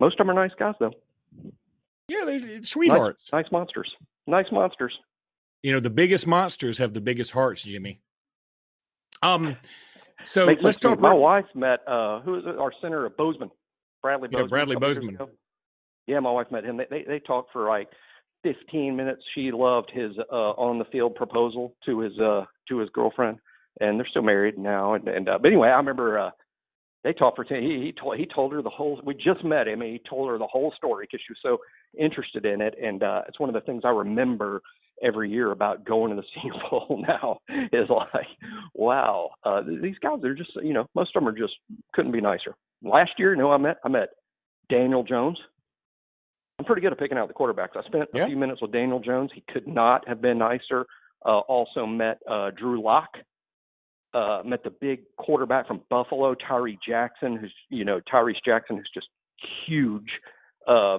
Most 0.00 0.14
of 0.20 0.26
them 0.26 0.36
are 0.36 0.40
nice 0.46 0.54
guys, 0.58 0.74
though. 0.80 0.92
Yeah, 2.08 2.24
they're 2.24 2.62
sweethearts. 2.62 3.30
Nice 3.32 3.46
monsters. 3.52 3.90
Nice 4.26 4.46
monsters. 4.52 4.96
You 5.62 5.72
know, 5.72 5.80
the 5.80 5.90
biggest 5.90 6.26
monsters 6.26 6.78
have 6.78 6.92
the 6.92 7.00
biggest 7.00 7.30
hearts, 7.32 7.62
Jimmy. 7.62 8.00
Um 9.22 9.56
so 10.24 10.46
let's 10.46 10.62
sense 10.62 10.76
to 10.78 10.88
me. 10.90 10.94
talk 10.96 11.00
My 11.00 11.12
wife 11.12 11.44
met 11.54 11.80
uh 11.86 12.20
who 12.20 12.36
is 12.36 12.44
it? 12.46 12.58
Our 12.58 12.72
center 12.80 13.06
of 13.06 13.16
Bozeman, 13.16 13.50
Bradley 14.02 14.28
Yeah, 14.32 14.38
Bozeman. 14.42 14.46
a 14.46 14.48
Bradley 14.48 14.76
Bozeman. 14.76 15.18
Yeah, 16.08 16.18
my 16.20 16.32
wife 16.32 16.48
met 16.50 16.64
him. 16.64 16.76
They, 16.76 16.86
they 16.90 17.04
they 17.06 17.18
talked 17.20 17.52
for 17.52 17.68
like 17.68 17.88
15 18.42 18.96
minutes. 18.96 19.22
She 19.34 19.50
loved 19.52 19.90
his 19.92 20.12
uh 20.30 20.52
on 20.52 20.78
the 20.78 20.84
field 20.86 21.14
proposal 21.14 21.74
to 21.86 22.00
his 22.00 22.12
uh 22.18 22.44
to 22.68 22.78
his 22.78 22.90
girlfriend, 22.90 23.38
and 23.80 23.98
they're 23.98 24.06
still 24.08 24.22
married 24.22 24.58
now. 24.58 24.94
And 24.94 25.08
and 25.08 25.28
uh, 25.28 25.38
but 25.38 25.48
anyway, 25.48 25.68
I 25.68 25.76
remember 25.76 26.18
uh 26.18 26.30
they 27.04 27.12
talked 27.12 27.36
for 27.36 27.44
10. 27.44 27.62
He 27.62 27.68
he 27.84 27.92
told 28.00 28.18
he 28.18 28.26
told 28.26 28.52
her 28.52 28.62
the 28.62 28.70
whole. 28.70 29.00
We 29.04 29.14
just 29.14 29.44
met 29.44 29.68
him, 29.68 29.82
and 29.82 29.92
he 29.92 30.00
told 30.08 30.28
her 30.30 30.38
the 30.38 30.46
whole 30.46 30.72
story 30.76 31.06
because 31.10 31.20
she 31.26 31.32
was 31.32 31.38
so 31.42 31.58
interested 31.98 32.44
in 32.46 32.60
it. 32.60 32.74
And 32.82 33.02
uh 33.02 33.22
it's 33.28 33.40
one 33.40 33.48
of 33.48 33.54
the 33.54 33.60
things 33.62 33.82
I 33.84 33.90
remember 33.90 34.62
every 35.02 35.30
year 35.30 35.50
about 35.50 35.84
going 35.84 36.14
to 36.14 36.16
the 36.16 36.26
Senior 36.34 36.60
Bowl 36.70 37.04
now 37.06 37.38
is 37.72 37.88
like, 37.90 38.26
wow, 38.74 39.30
uh, 39.44 39.60
these 39.82 39.96
guys 40.00 40.22
are 40.24 40.34
just, 40.34 40.50
you 40.62 40.72
know, 40.72 40.86
most 40.94 41.14
of 41.14 41.20
them 41.22 41.28
are 41.28 41.36
just 41.36 41.54
couldn't 41.92 42.12
be 42.12 42.20
nicer. 42.20 42.54
Last 42.82 43.12
year, 43.18 43.32
you 43.34 43.38
know, 43.38 43.52
I 43.52 43.56
met 43.58 43.78
I 43.84 43.88
met 43.88 44.10
Daniel 44.68 45.02
Jones. 45.02 45.38
I'm 46.62 46.66
pretty 46.66 46.82
good 46.82 46.92
at 46.92 46.98
picking 47.00 47.18
out 47.18 47.26
the 47.26 47.34
quarterbacks. 47.34 47.76
I 47.76 47.82
spent 47.82 48.08
Yeah. 48.14 48.22
a 48.22 48.26
few 48.28 48.36
minutes 48.36 48.62
with 48.62 48.70
Daniel 48.70 49.00
Jones. 49.00 49.32
He 49.34 49.40
could 49.52 49.66
not 49.66 50.06
have 50.06 50.20
been 50.22 50.38
nicer. 50.38 50.86
Uh, 51.26 51.40
also 51.40 51.84
met 51.86 52.20
uh, 52.30 52.50
Drew 52.52 52.80
Lock. 52.80 53.18
Uh, 54.14 54.42
met 54.44 54.62
the 54.62 54.70
big 54.70 55.00
quarterback 55.16 55.66
from 55.66 55.80
Buffalo, 55.90 56.34
Tyree 56.36 56.78
Jackson, 56.86 57.36
who's 57.36 57.52
you 57.68 57.84
know 57.84 58.00
Tyrese 58.12 58.44
Jackson, 58.44 58.76
who's 58.76 58.90
just 58.94 59.08
huge. 59.66 60.08
Uh, 60.68 60.98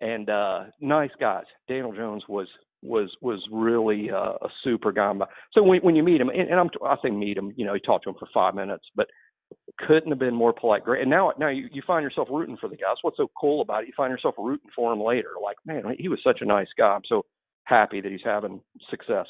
and 0.00 0.28
uh, 0.28 0.64
nice 0.80 1.10
guys. 1.20 1.44
Daniel 1.68 1.92
Jones 1.92 2.24
was 2.28 2.48
was 2.82 3.14
was 3.20 3.46
really 3.52 4.10
uh, 4.10 4.32
a 4.42 4.48
super 4.64 4.90
guy. 4.90 5.12
So 5.52 5.62
when 5.62 5.80
when 5.82 5.94
you 5.94 6.02
meet 6.02 6.20
him, 6.20 6.30
and, 6.30 6.48
and 6.48 6.58
I'm 6.58 6.70
I 6.84 6.96
say 7.00 7.10
meet 7.10 7.36
him, 7.36 7.52
you 7.56 7.64
know, 7.64 7.74
you 7.74 7.80
talk 7.80 8.02
to 8.02 8.08
him 8.08 8.16
for 8.18 8.26
five 8.34 8.56
minutes, 8.56 8.86
but 8.96 9.06
couldn't 9.78 10.10
have 10.10 10.18
been 10.18 10.34
more 10.34 10.52
polite. 10.52 10.84
Great. 10.84 11.02
And 11.02 11.10
now 11.10 11.32
now 11.38 11.48
you, 11.48 11.68
you 11.72 11.82
find 11.86 12.02
yourself 12.02 12.28
rooting 12.30 12.56
for 12.60 12.68
the 12.68 12.76
guy. 12.76 12.86
That's 12.88 13.02
what's 13.02 13.16
so 13.16 13.30
cool 13.38 13.60
about 13.62 13.82
it. 13.82 13.86
You 13.86 13.92
find 13.96 14.10
yourself 14.10 14.34
rooting 14.38 14.70
for 14.74 14.92
him 14.92 15.00
later. 15.00 15.30
Like, 15.42 15.56
man, 15.64 15.82
he 15.98 16.08
was 16.08 16.20
such 16.22 16.40
a 16.40 16.44
nice 16.44 16.68
guy. 16.76 16.88
I'm 16.88 17.02
so 17.08 17.24
happy 17.64 18.00
that 18.00 18.10
he's 18.10 18.20
having 18.24 18.60
success. 18.90 19.26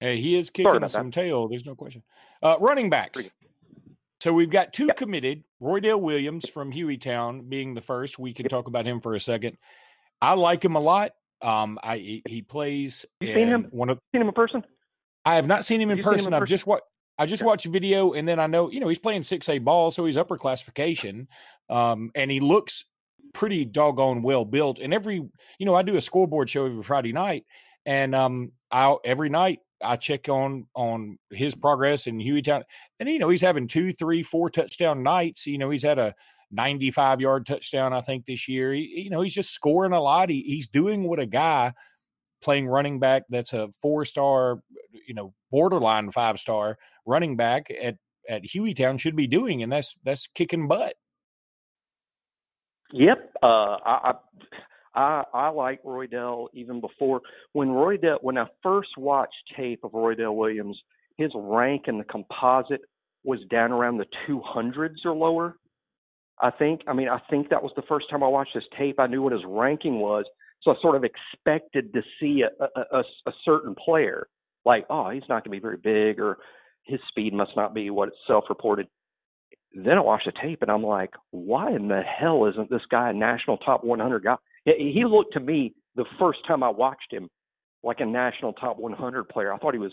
Hey, 0.00 0.20
he 0.20 0.36
is 0.36 0.50
kicking 0.50 0.86
some 0.88 1.10
tail. 1.10 1.48
There's 1.48 1.64
no 1.64 1.74
question. 1.74 2.02
Uh, 2.42 2.56
running 2.60 2.90
backs. 2.90 3.28
So 4.20 4.32
we've 4.32 4.50
got 4.50 4.72
two 4.72 4.86
Yeah. 4.86 4.94
committed. 4.94 5.44
Roydell 5.62 6.00
Williams 6.00 6.48
from 6.48 6.72
Hueytown 6.72 7.48
being 7.48 7.74
the 7.74 7.80
first. 7.80 8.18
We 8.18 8.32
can 8.32 8.48
talk 8.48 8.68
about 8.68 8.86
him 8.86 9.00
for 9.00 9.14
a 9.14 9.20
second. 9.20 9.56
I 10.20 10.34
like 10.34 10.64
him 10.64 10.76
a 10.76 10.80
lot. 10.80 11.12
Um, 11.42 11.78
I 11.82 12.22
he, 12.26 12.42
plays. 12.42 13.04
You 13.20 13.34
seen 13.34 13.48
him? 13.48 13.68
One 13.70 13.90
of 13.90 13.98
Seen 14.12 14.22
him 14.22 14.28
in 14.28 14.34
person? 14.34 14.64
I 15.24 15.36
have 15.36 15.46
not 15.46 15.64
seen 15.64 15.80
him 15.80 15.90
in 15.90 15.98
seen 15.98 16.04
him 16.04 16.10
in 16.10 16.16
person. 16.16 16.34
I've 16.34 16.40
person? 16.40 16.54
just 16.54 16.66
watched. 16.66 16.84
I 17.18 17.26
just 17.26 17.44
watched 17.44 17.66
video, 17.66 18.12
and 18.12 18.26
then 18.26 18.40
I 18.40 18.46
know 18.46 18.70
you 18.70 18.80
know 18.80 18.88
he's 18.88 18.98
playing 18.98 19.22
six 19.22 19.48
A 19.48 19.58
ball, 19.58 19.90
so 19.90 20.04
he's 20.04 20.16
upper 20.16 20.36
classification, 20.36 21.28
um, 21.70 22.10
and 22.14 22.30
he 22.30 22.40
looks 22.40 22.84
pretty 23.32 23.64
doggone 23.64 24.22
well 24.22 24.44
built. 24.44 24.78
And 24.78 24.92
every 24.92 25.16
you 25.58 25.66
know 25.66 25.74
I 25.74 25.82
do 25.82 25.96
a 25.96 26.00
scoreboard 26.00 26.50
show 26.50 26.66
every 26.66 26.82
Friday 26.82 27.12
night, 27.12 27.44
and 27.86 28.14
um, 28.14 28.52
I 28.70 28.96
every 29.04 29.28
night 29.28 29.60
I 29.82 29.96
check 29.96 30.28
on 30.28 30.66
on 30.74 31.18
his 31.30 31.54
progress 31.54 32.06
in 32.06 32.18
Hueytown, 32.18 32.62
and 32.98 33.08
you 33.08 33.18
know 33.18 33.28
he's 33.28 33.42
having 33.42 33.68
two, 33.68 33.92
three, 33.92 34.22
four 34.22 34.50
touchdown 34.50 35.02
nights. 35.02 35.46
You 35.46 35.58
know 35.58 35.70
he's 35.70 35.84
had 35.84 35.98
a 35.98 36.14
95 36.50 37.20
yard 37.20 37.46
touchdown 37.46 37.92
I 37.92 38.00
think 38.00 38.26
this 38.26 38.48
year. 38.48 38.72
He, 38.72 39.02
you 39.04 39.10
know 39.10 39.20
he's 39.20 39.34
just 39.34 39.50
scoring 39.50 39.92
a 39.92 40.00
lot. 40.00 40.30
He, 40.30 40.42
he's 40.42 40.68
doing 40.68 41.04
what 41.04 41.20
a 41.20 41.26
guy 41.26 41.74
playing 42.42 42.68
running 42.68 42.98
back 42.98 43.22
that's 43.28 43.52
a 43.52 43.70
four 43.80 44.04
star, 44.04 44.60
you 45.06 45.14
know, 45.14 45.34
borderline 45.50 46.10
five 46.10 46.38
star 46.38 46.78
running 47.06 47.36
back 47.36 47.70
at 47.82 47.96
at 48.28 48.42
Hueytown 48.44 48.98
should 48.98 49.16
be 49.16 49.26
doing, 49.26 49.62
and 49.62 49.72
that's 49.72 49.94
that's 50.04 50.26
kicking 50.28 50.68
butt. 50.68 50.94
Yep. 52.92 53.32
Uh, 53.42 53.46
I, 53.84 54.12
I 54.94 55.24
I 55.32 55.48
like 55.48 55.82
Roydell 55.82 56.48
even 56.54 56.80
before 56.80 57.20
when 57.52 57.68
Roydell 57.68 58.18
when 58.22 58.38
I 58.38 58.46
first 58.62 58.90
watched 58.96 59.34
tape 59.56 59.80
of 59.84 59.92
Roydell 59.92 60.36
Williams, 60.36 60.80
his 61.16 61.30
rank 61.34 61.84
in 61.86 61.98
the 61.98 62.04
composite 62.04 62.82
was 63.24 63.40
down 63.50 63.72
around 63.72 63.98
the 63.98 64.06
200s 64.28 65.04
or 65.04 65.14
lower. 65.14 65.56
I 66.40 66.50
think. 66.50 66.80
I 66.88 66.92
mean, 66.92 67.08
I 67.08 67.20
think 67.30 67.48
that 67.50 67.62
was 67.62 67.72
the 67.76 67.82
first 67.88 68.06
time 68.10 68.22
I 68.24 68.28
watched 68.28 68.54
this 68.54 68.64
tape. 68.76 68.98
I 68.98 69.06
knew 69.06 69.22
what 69.22 69.32
his 69.32 69.44
ranking 69.46 70.00
was, 70.00 70.24
so 70.62 70.72
I 70.72 70.74
sort 70.82 70.96
of 70.96 71.04
expected 71.04 71.92
to 71.94 72.02
see 72.20 72.42
a 72.42 72.64
a, 72.64 72.98
a, 72.98 73.04
a 73.26 73.32
certain 73.44 73.74
player 73.76 74.26
like, 74.64 74.86
oh, 74.90 75.10
he's 75.10 75.22
not 75.28 75.44
going 75.44 75.44
to 75.44 75.50
be 75.50 75.60
very 75.60 75.76
big, 75.76 76.20
or 76.20 76.38
his 76.84 77.00
speed 77.08 77.32
must 77.32 77.52
not 77.56 77.74
be 77.74 77.90
what 77.90 78.08
it's 78.08 78.16
self-reported 78.26 78.86
then 79.74 79.98
I 79.98 80.00
watched 80.00 80.26
the 80.26 80.32
tape 80.40 80.62
and 80.62 80.70
I'm 80.70 80.84
like, 80.84 81.10
why 81.30 81.72
in 81.72 81.88
the 81.88 82.00
hell 82.02 82.46
isn't 82.46 82.70
this 82.70 82.82
guy 82.90 83.10
a 83.10 83.12
national 83.12 83.58
top 83.58 83.82
100 83.82 84.22
guy? 84.22 84.36
He 84.64 85.04
looked 85.06 85.34
to 85.34 85.40
me 85.40 85.74
the 85.96 86.04
first 86.18 86.38
time 86.46 86.62
I 86.62 86.68
watched 86.68 87.12
him 87.12 87.28
like 87.82 88.00
a 88.00 88.06
national 88.06 88.52
top 88.54 88.78
100 88.78 89.28
player. 89.28 89.52
I 89.52 89.58
thought 89.58 89.74
he 89.74 89.80
was 89.80 89.92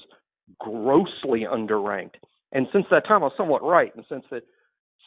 grossly 0.59 1.45
underranked. 1.51 2.15
And 2.51 2.67
since 2.71 2.85
that 2.91 3.07
time, 3.07 3.23
I 3.23 3.27
was 3.27 3.33
somewhat 3.35 3.63
right. 3.63 3.93
And 3.95 4.05
since 4.07 4.23
that, 4.31 4.43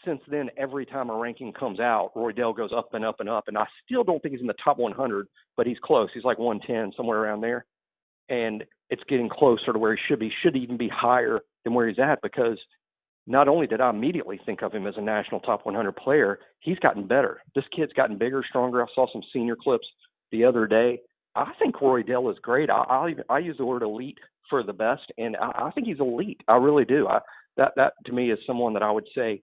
since 0.05 0.21
then, 0.29 0.51
every 0.59 0.85
time 0.85 1.09
a 1.09 1.17
ranking 1.17 1.53
comes 1.53 1.81
out, 1.81 2.11
Roydell 2.17 2.57
goes 2.57 2.71
up 2.77 2.93
and 2.93 3.05
up 3.05 3.21
and 3.21 3.29
up. 3.29 3.45
And 3.47 3.57
I 3.57 3.65
still 3.85 4.05
don't 4.05 4.21
think 4.21 4.33
he's 4.33 4.41
in 4.41 4.47
the 4.47 4.55
top 4.63 4.79
100, 4.79 5.27
but 5.57 5.67
he's 5.67 5.79
close. 5.83 6.11
He's 6.13 6.25
like 6.25 6.39
110, 6.39 6.93
somewhere 6.97 7.21
around 7.21 7.41
there. 7.41 7.65
And 8.29 8.65
it's 8.91 9.03
getting 9.09 9.29
closer 9.29 9.73
to 9.73 9.79
where 9.79 9.95
he 9.95 10.01
should 10.09 10.19
be. 10.19 10.33
Should 10.43 10.57
even 10.57 10.77
be 10.77 10.89
higher 10.89 11.41
than 11.65 11.75
where 11.75 11.89
he's 11.89 11.99
at 11.99 12.21
because 12.23 12.59
not 13.27 13.49
only 13.49 13.67
did 13.67 13.81
I 13.81 13.91
immediately 13.91 14.39
think 14.45 14.63
of 14.63 14.73
him 14.73 14.87
as 14.87 14.95
a 14.97 15.01
national 15.01 15.41
top 15.41 15.65
100 15.65 15.93
player, 15.97 16.39
he's 16.61 16.79
gotten 16.79 17.07
better. 17.07 17.41
This 17.55 17.65
kid's 17.75 17.93
gotten 17.95 18.19
bigger, 18.19 18.45
stronger. 18.47 18.83
I 18.83 18.87
saw 18.95 19.07
some 19.13 19.23
senior 19.33 19.57
clips 19.57 19.87
the 20.31 20.45
other 20.45 20.67
day. 20.67 21.01
I 21.35 21.53
think 21.59 21.77
Roydell 21.77 22.31
is 22.31 22.39
great. 22.43 22.71
I 22.71 23.15
I, 23.29 23.35
I 23.35 23.39
use 23.39 23.57
the 23.57 23.65
word 23.65 23.83
elite 23.83 24.19
for 24.51 24.63
the 24.63 24.73
best, 24.73 25.11
and 25.19 25.37
I, 25.37 25.67
I 25.67 25.71
think 25.71 25.87
he's 25.87 26.01
elite. 26.01 26.41
I 26.49 26.57
really 26.57 26.85
do. 26.85 27.09
I, 27.09 27.21
that 27.57 27.73
that 27.77 27.95
to 28.07 28.13
me 28.13 28.31
is 28.31 28.39
someone 28.47 28.75
that 28.75 28.83
I 28.83 28.91
would 28.91 29.09
say 29.15 29.43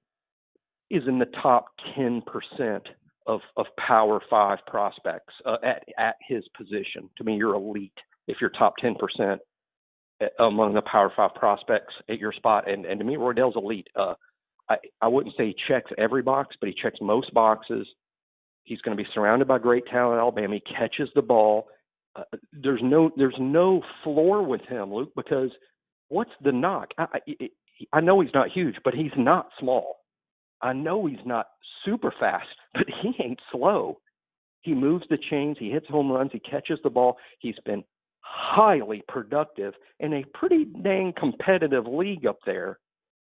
is 0.90 1.04
in 1.08 1.20
the 1.20 1.30
top 1.42 1.68
10 1.96 2.22
percent 2.22 2.84
of 3.28 3.42
of 3.58 3.66
Power 3.78 4.22
Five 4.30 4.60
prospects 4.68 5.34
uh, 5.46 5.58
at 5.64 5.84
at 5.98 6.16
his 6.28 6.44
position. 6.56 7.10
To 7.18 7.24
me, 7.24 7.36
you're 7.36 7.56
elite 7.56 7.92
if 8.28 8.38
you're 8.42 8.50
top 8.52 8.76
10 8.82 8.96
percent 8.96 9.42
uh, 10.22 10.44
among 10.44 10.74
the 10.74 10.82
Power 10.84 11.12
Five 11.16 11.34
prospects 11.36 11.94
at 12.10 12.20
your 12.20 12.34
spot. 12.34 12.70
And 12.70 12.86
and 12.86 13.00
to 13.00 13.06
me, 13.06 13.16
Roydell's 13.16 13.56
elite. 13.56 13.88
Uh, 13.96 14.14
I 14.70 14.78
I 15.02 15.08
wouldn't 15.08 15.36
say 15.38 15.48
he 15.48 15.56
checks 15.68 15.92
every 15.98 16.22
box, 16.22 16.56
but 16.60 16.70
he 16.70 16.76
checks 16.82 16.98
most 17.02 17.34
boxes. 17.34 17.88
He's 18.64 18.82
going 18.82 18.96
to 18.96 19.04
be 19.04 19.10
surrounded 19.14 19.48
by 19.48 19.60
great 19.60 19.86
talent 19.88 20.20
Alabama. 20.20 20.56
He 20.56 20.76
catches 20.76 21.10
the 21.16 21.22
ball. 21.22 21.68
Uh, 22.16 22.24
there's 22.54 22.82
no 22.84 23.12
there's 23.18 23.38
no 23.40 23.82
floor 24.04 24.44
with 24.44 24.62
him, 24.62 24.94
Luke, 24.94 25.12
because 25.16 25.50
what's 26.10 26.32
the 26.44 26.52
knock? 26.52 26.90
I, 26.98 27.06
I, 27.42 27.50
I 27.94 28.02
know 28.02 28.20
he's 28.20 28.34
not 28.34 28.52
huge, 28.52 28.76
but 28.84 28.94
he's 28.94 29.12
not 29.18 29.50
small. 29.60 29.98
I 30.62 30.74
know 30.74 31.06
he's 31.06 31.26
not 31.26 31.48
super 31.86 32.14
fast, 32.20 32.48
but 32.74 32.86
he 33.02 33.14
ain't 33.24 33.40
slow. 33.52 34.00
He 34.62 34.76
moves 34.76 35.06
the 35.10 35.18
chains, 35.30 35.58
he 35.60 35.72
hits 35.72 35.88
home 35.88 36.12
runs, 36.12 36.32
he 36.32 36.40
catches 36.40 36.78
the 36.84 36.90
ball. 36.92 37.18
He's 37.40 37.56
been 37.66 37.84
highly 38.32 39.04
productive 39.08 39.74
in 40.00 40.14
a 40.14 40.24
pretty 40.34 40.66
dang 40.66 41.14
competitive 41.18 41.86
league 41.86 42.26
up 42.26 42.40
there. 42.46 42.80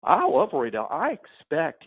I 0.03 0.27
love 0.27 0.51
Roydell. 0.51 0.91
I 0.91 1.13
expect 1.13 1.85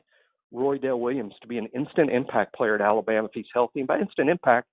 Roydell 0.54 1.00
Williams 1.00 1.34
to 1.42 1.48
be 1.48 1.58
an 1.58 1.68
instant 1.76 2.10
impact 2.12 2.56
player 2.56 2.76
at 2.76 2.82
Alabama 2.82 3.26
if 3.26 3.32
he's 3.34 3.46
healthy. 3.54 3.80
And 3.80 3.88
by 3.88 4.00
instant 4.00 4.30
impact, 4.30 4.68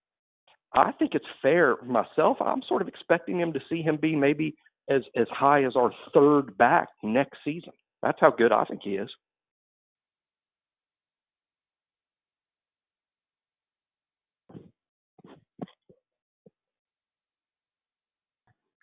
I 0.74 0.92
think 0.92 1.14
it's 1.14 1.24
fair 1.40 1.76
myself. 1.84 2.38
I'm 2.40 2.62
sort 2.68 2.82
of 2.82 2.88
expecting 2.88 3.38
him 3.38 3.52
to 3.52 3.60
see 3.68 3.82
him 3.82 3.96
be 4.00 4.14
maybe 4.14 4.54
as 4.90 5.02
as 5.16 5.26
high 5.30 5.64
as 5.64 5.76
our 5.76 5.92
third 6.14 6.56
back 6.58 6.88
next 7.02 7.38
season. 7.44 7.72
That's 8.02 8.18
how 8.20 8.30
good 8.30 8.52
I 8.52 8.64
think 8.64 8.80
he 8.82 8.96
is. 8.96 9.08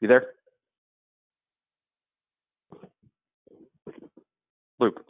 You 0.05 0.09
there? 0.09 0.25
Luke. 4.79 5.03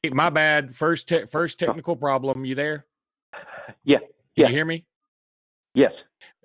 Hey, 0.00 0.10
my 0.10 0.30
bad. 0.30 0.76
First 0.76 1.08
te- 1.08 1.26
first 1.26 1.58
technical 1.58 1.96
problem. 1.96 2.44
You 2.44 2.54
there? 2.54 2.86
Yeah. 3.82 3.98
Can 3.98 4.06
Yeah. 4.36 4.46
you 4.46 4.54
hear 4.54 4.64
me? 4.64 4.86
Yes. 5.74 5.90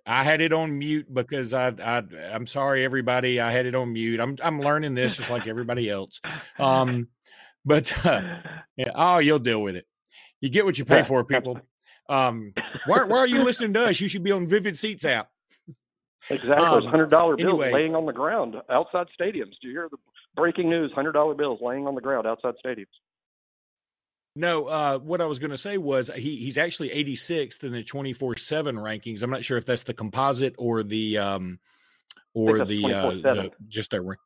I 0.08 0.24
had 0.24 0.42
it 0.42 0.54
on 0.54 0.80
mute 0.80 1.14
because 1.14 1.54
I, 1.54 1.68
I 1.68 2.02
I'm 2.34 2.48
sorry 2.48 2.84
everybody. 2.84 3.40
I 3.40 3.52
had 3.52 3.68
it 3.68 3.76
on 3.76 3.94
mute. 3.94 4.20
I'm 4.20 4.38
I'm 4.44 4.60
learning 4.60 4.96
this 4.96 5.18
just 5.18 5.30
like 5.30 5.46
everybody 5.46 5.88
else. 5.88 6.20
Um, 6.58 7.10
but 7.64 7.94
uh, 8.04 8.40
yeah, 8.76 8.92
oh, 8.96 9.20
you'll 9.20 9.38
deal 9.38 9.62
with 9.62 9.76
it. 9.76 9.86
You 10.40 10.50
get 10.50 10.66
what 10.66 10.80
you 10.80 10.86
pay 10.86 11.04
for, 11.04 11.24
people. 11.24 11.60
Um, 12.10 12.54
why, 12.88 13.04
why 13.04 13.20
are 13.20 13.28
you 13.28 13.44
listening 13.44 13.76
to 13.76 13.86
us? 13.86 14.02
You 14.02 14.08
should 14.08 14.24
be 14.24 14.32
on 14.32 14.48
Vivid 14.48 14.80
Seats 14.80 15.06
app. 15.06 15.30
Exactly. 16.30 16.66
Um, 16.66 16.84
hundred 16.86 17.10
dollar 17.10 17.36
bills 17.36 17.50
anyway. 17.50 17.72
laying 17.74 17.96
on 17.96 18.06
the 18.06 18.14
ground 18.14 18.56
outside 18.70 19.08
stadiums. 19.20 19.54
Do 19.62 19.68
you 19.68 19.72
hear 19.72 19.88
the 19.90 19.98
breaking 20.36 20.70
news? 20.70 20.92
Hundred 20.94 21.14
dollar 21.14 21.34
bills 21.34 21.60
laying 21.62 21.88
on 21.88 21.96
the 21.96 22.02
ground 22.02 22.28
outside 22.28 22.56
stadiums. 22.64 22.86
No, 24.36 24.68
uh, 24.68 24.98
what 25.00 25.20
I 25.20 25.26
was 25.26 25.40
going 25.40 25.52
to 25.52 25.58
say 25.58 25.78
was 25.78 26.10
he 26.16 26.38
he's 26.38 26.58
actually 26.58 26.90
86th 26.90 27.64
in 27.64 27.74
the 27.74 27.84
24 27.84 28.38
seven 28.38 28.76
rankings. 28.78 29.24
I'm 29.24 29.30
not 29.30 29.44
sure 29.44 29.58
if 29.58 29.66
that's 29.66 29.84
the 29.84 29.94
composite 29.94 30.56
or 30.58 30.84
the 30.84 31.18
um 31.18 31.60
or 32.34 32.64
the 32.64 32.94
uh 32.94 33.10
the 33.12 33.52
just 33.68 33.92
that. 33.92 34.18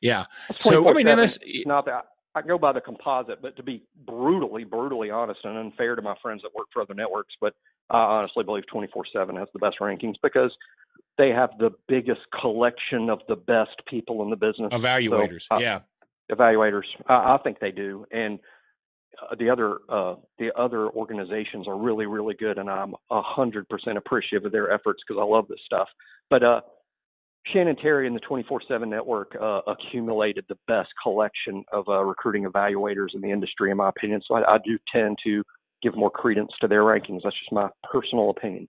Yeah. 0.00 0.24
So 0.58 0.88
I 0.88 0.94
mean, 0.94 1.06
24/7. 1.06 1.10
and 1.10 1.20
that's 1.20 1.38
not 1.66 1.84
that 1.86 2.06
I 2.34 2.42
go 2.42 2.58
by 2.58 2.72
the 2.72 2.80
composite, 2.80 3.42
but 3.42 3.56
to 3.56 3.62
be 3.62 3.82
brutally, 4.06 4.64
brutally 4.64 5.10
honest 5.10 5.40
and 5.44 5.56
unfair 5.58 5.96
to 5.96 6.02
my 6.02 6.14
friends 6.22 6.42
that 6.42 6.54
work 6.54 6.68
for 6.72 6.82
other 6.82 6.94
networks, 6.94 7.34
but 7.40 7.54
I 7.90 7.98
honestly 7.98 8.44
believe 8.44 8.64
24/7 8.72 9.36
has 9.36 9.48
the 9.52 9.58
best 9.58 9.78
rankings 9.80 10.14
because 10.22 10.56
they 11.18 11.30
have 11.30 11.50
the 11.58 11.70
biggest 11.88 12.20
collection 12.40 13.10
of 13.10 13.20
the 13.28 13.36
best 13.36 13.84
people 13.86 14.22
in 14.22 14.30
the 14.30 14.36
business. 14.36 14.72
evaluators. 14.72 15.46
So, 15.48 15.56
uh, 15.56 15.58
yeah. 15.58 15.80
evaluators. 16.30 16.86
I, 17.06 17.34
I 17.34 17.38
think 17.42 17.58
they 17.58 17.72
do, 17.72 18.06
and 18.12 18.38
uh, 19.20 19.34
the 19.34 19.50
other 19.50 19.78
uh, 19.88 20.14
the 20.38 20.50
other 20.56 20.88
organizations 20.88 21.66
are 21.66 21.76
really 21.76 22.06
really 22.06 22.34
good, 22.34 22.58
and 22.58 22.70
I'm 22.70 22.94
a 23.10 23.22
hundred 23.22 23.68
percent 23.68 23.98
appreciative 23.98 24.46
of 24.46 24.52
their 24.52 24.72
efforts 24.72 25.02
because 25.06 25.20
I 25.20 25.24
love 25.24 25.48
this 25.48 25.60
stuff. 25.66 25.88
But 26.30 26.44
uh, 26.44 26.60
Shannon 27.52 27.76
Terry 27.76 28.06
and 28.06 28.14
the 28.16 28.20
24/7 28.20 28.88
Network 28.88 29.36
uh, 29.40 29.60
accumulated 29.66 30.44
the 30.48 30.58
best 30.66 30.90
collection 31.02 31.64
of 31.72 31.88
uh, 31.88 32.04
recruiting 32.04 32.44
evaluators 32.44 33.14
in 33.14 33.20
the 33.20 33.30
industry, 33.30 33.70
in 33.70 33.76
my 33.76 33.88
opinion. 33.88 34.20
So 34.26 34.34
I, 34.34 34.54
I 34.54 34.58
do 34.58 34.78
tend 34.92 35.18
to 35.24 35.42
give 35.82 35.96
more 35.96 36.10
credence 36.10 36.52
to 36.60 36.68
their 36.68 36.82
rankings. 36.82 37.20
That's 37.24 37.38
just 37.38 37.52
my 37.52 37.68
personal 37.90 38.30
opinion. 38.30 38.68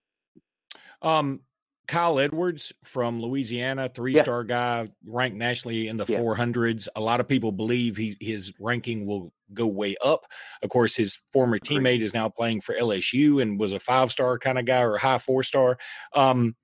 Um, 1.01 1.41
Kyle 1.87 2.19
Edwards 2.19 2.71
from 2.83 3.21
Louisiana, 3.21 3.89
three 3.93 4.17
star 4.17 4.43
guy, 4.43 4.87
ranked 5.05 5.37
nationally 5.37 5.87
in 5.87 5.97
the 5.97 6.05
Yeah. 6.07 6.19
400s. 6.19 6.87
A 6.95 7.01
lot 7.01 7.19
of 7.19 7.27
people 7.27 7.51
believe 7.51 7.97
he, 7.97 8.15
his 8.21 8.53
ranking 8.59 9.05
will 9.05 9.33
go 9.53 9.67
way 9.67 9.95
up. 10.03 10.25
Of 10.63 10.69
course, 10.69 10.95
his 10.95 11.19
former 11.33 11.59
teammate 11.59 12.01
is 12.01 12.13
now 12.13 12.29
playing 12.29 12.61
for 12.61 12.73
LSU 12.75 13.41
and 13.41 13.59
was 13.59 13.73
a 13.73 13.79
five 13.79 14.11
star 14.11 14.39
kind 14.39 14.57
of 14.57 14.65
guy 14.65 14.81
or 14.81 14.95
a 14.95 14.99
high 14.99 15.17
four 15.17 15.43
star. 15.43 15.77
Um, 16.15 16.55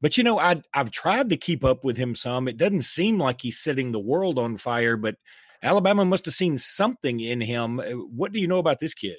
but 0.00 0.16
you 0.16 0.24
know, 0.24 0.38
I 0.38 0.62
I've 0.74 0.90
tried 0.90 1.30
to 1.30 1.36
keep 1.36 1.64
up 1.64 1.84
with 1.84 1.96
him 1.96 2.14
some. 2.14 2.48
It 2.48 2.56
doesn't 2.56 2.82
seem 2.82 3.18
like 3.18 3.42
he's 3.42 3.58
setting 3.58 3.92
the 3.92 4.00
world 4.00 4.38
on 4.38 4.56
fire, 4.56 4.96
but 4.96 5.16
Alabama 5.62 6.04
must 6.04 6.24
have 6.26 6.34
seen 6.34 6.58
something 6.58 7.20
in 7.20 7.40
him. 7.40 7.80
Uh, 7.80 7.84
What 7.92 8.32
do 8.32 8.40
you 8.40 8.46
know 8.46 8.58
about 8.58 8.80
this 8.80 8.94
kid? 8.94 9.18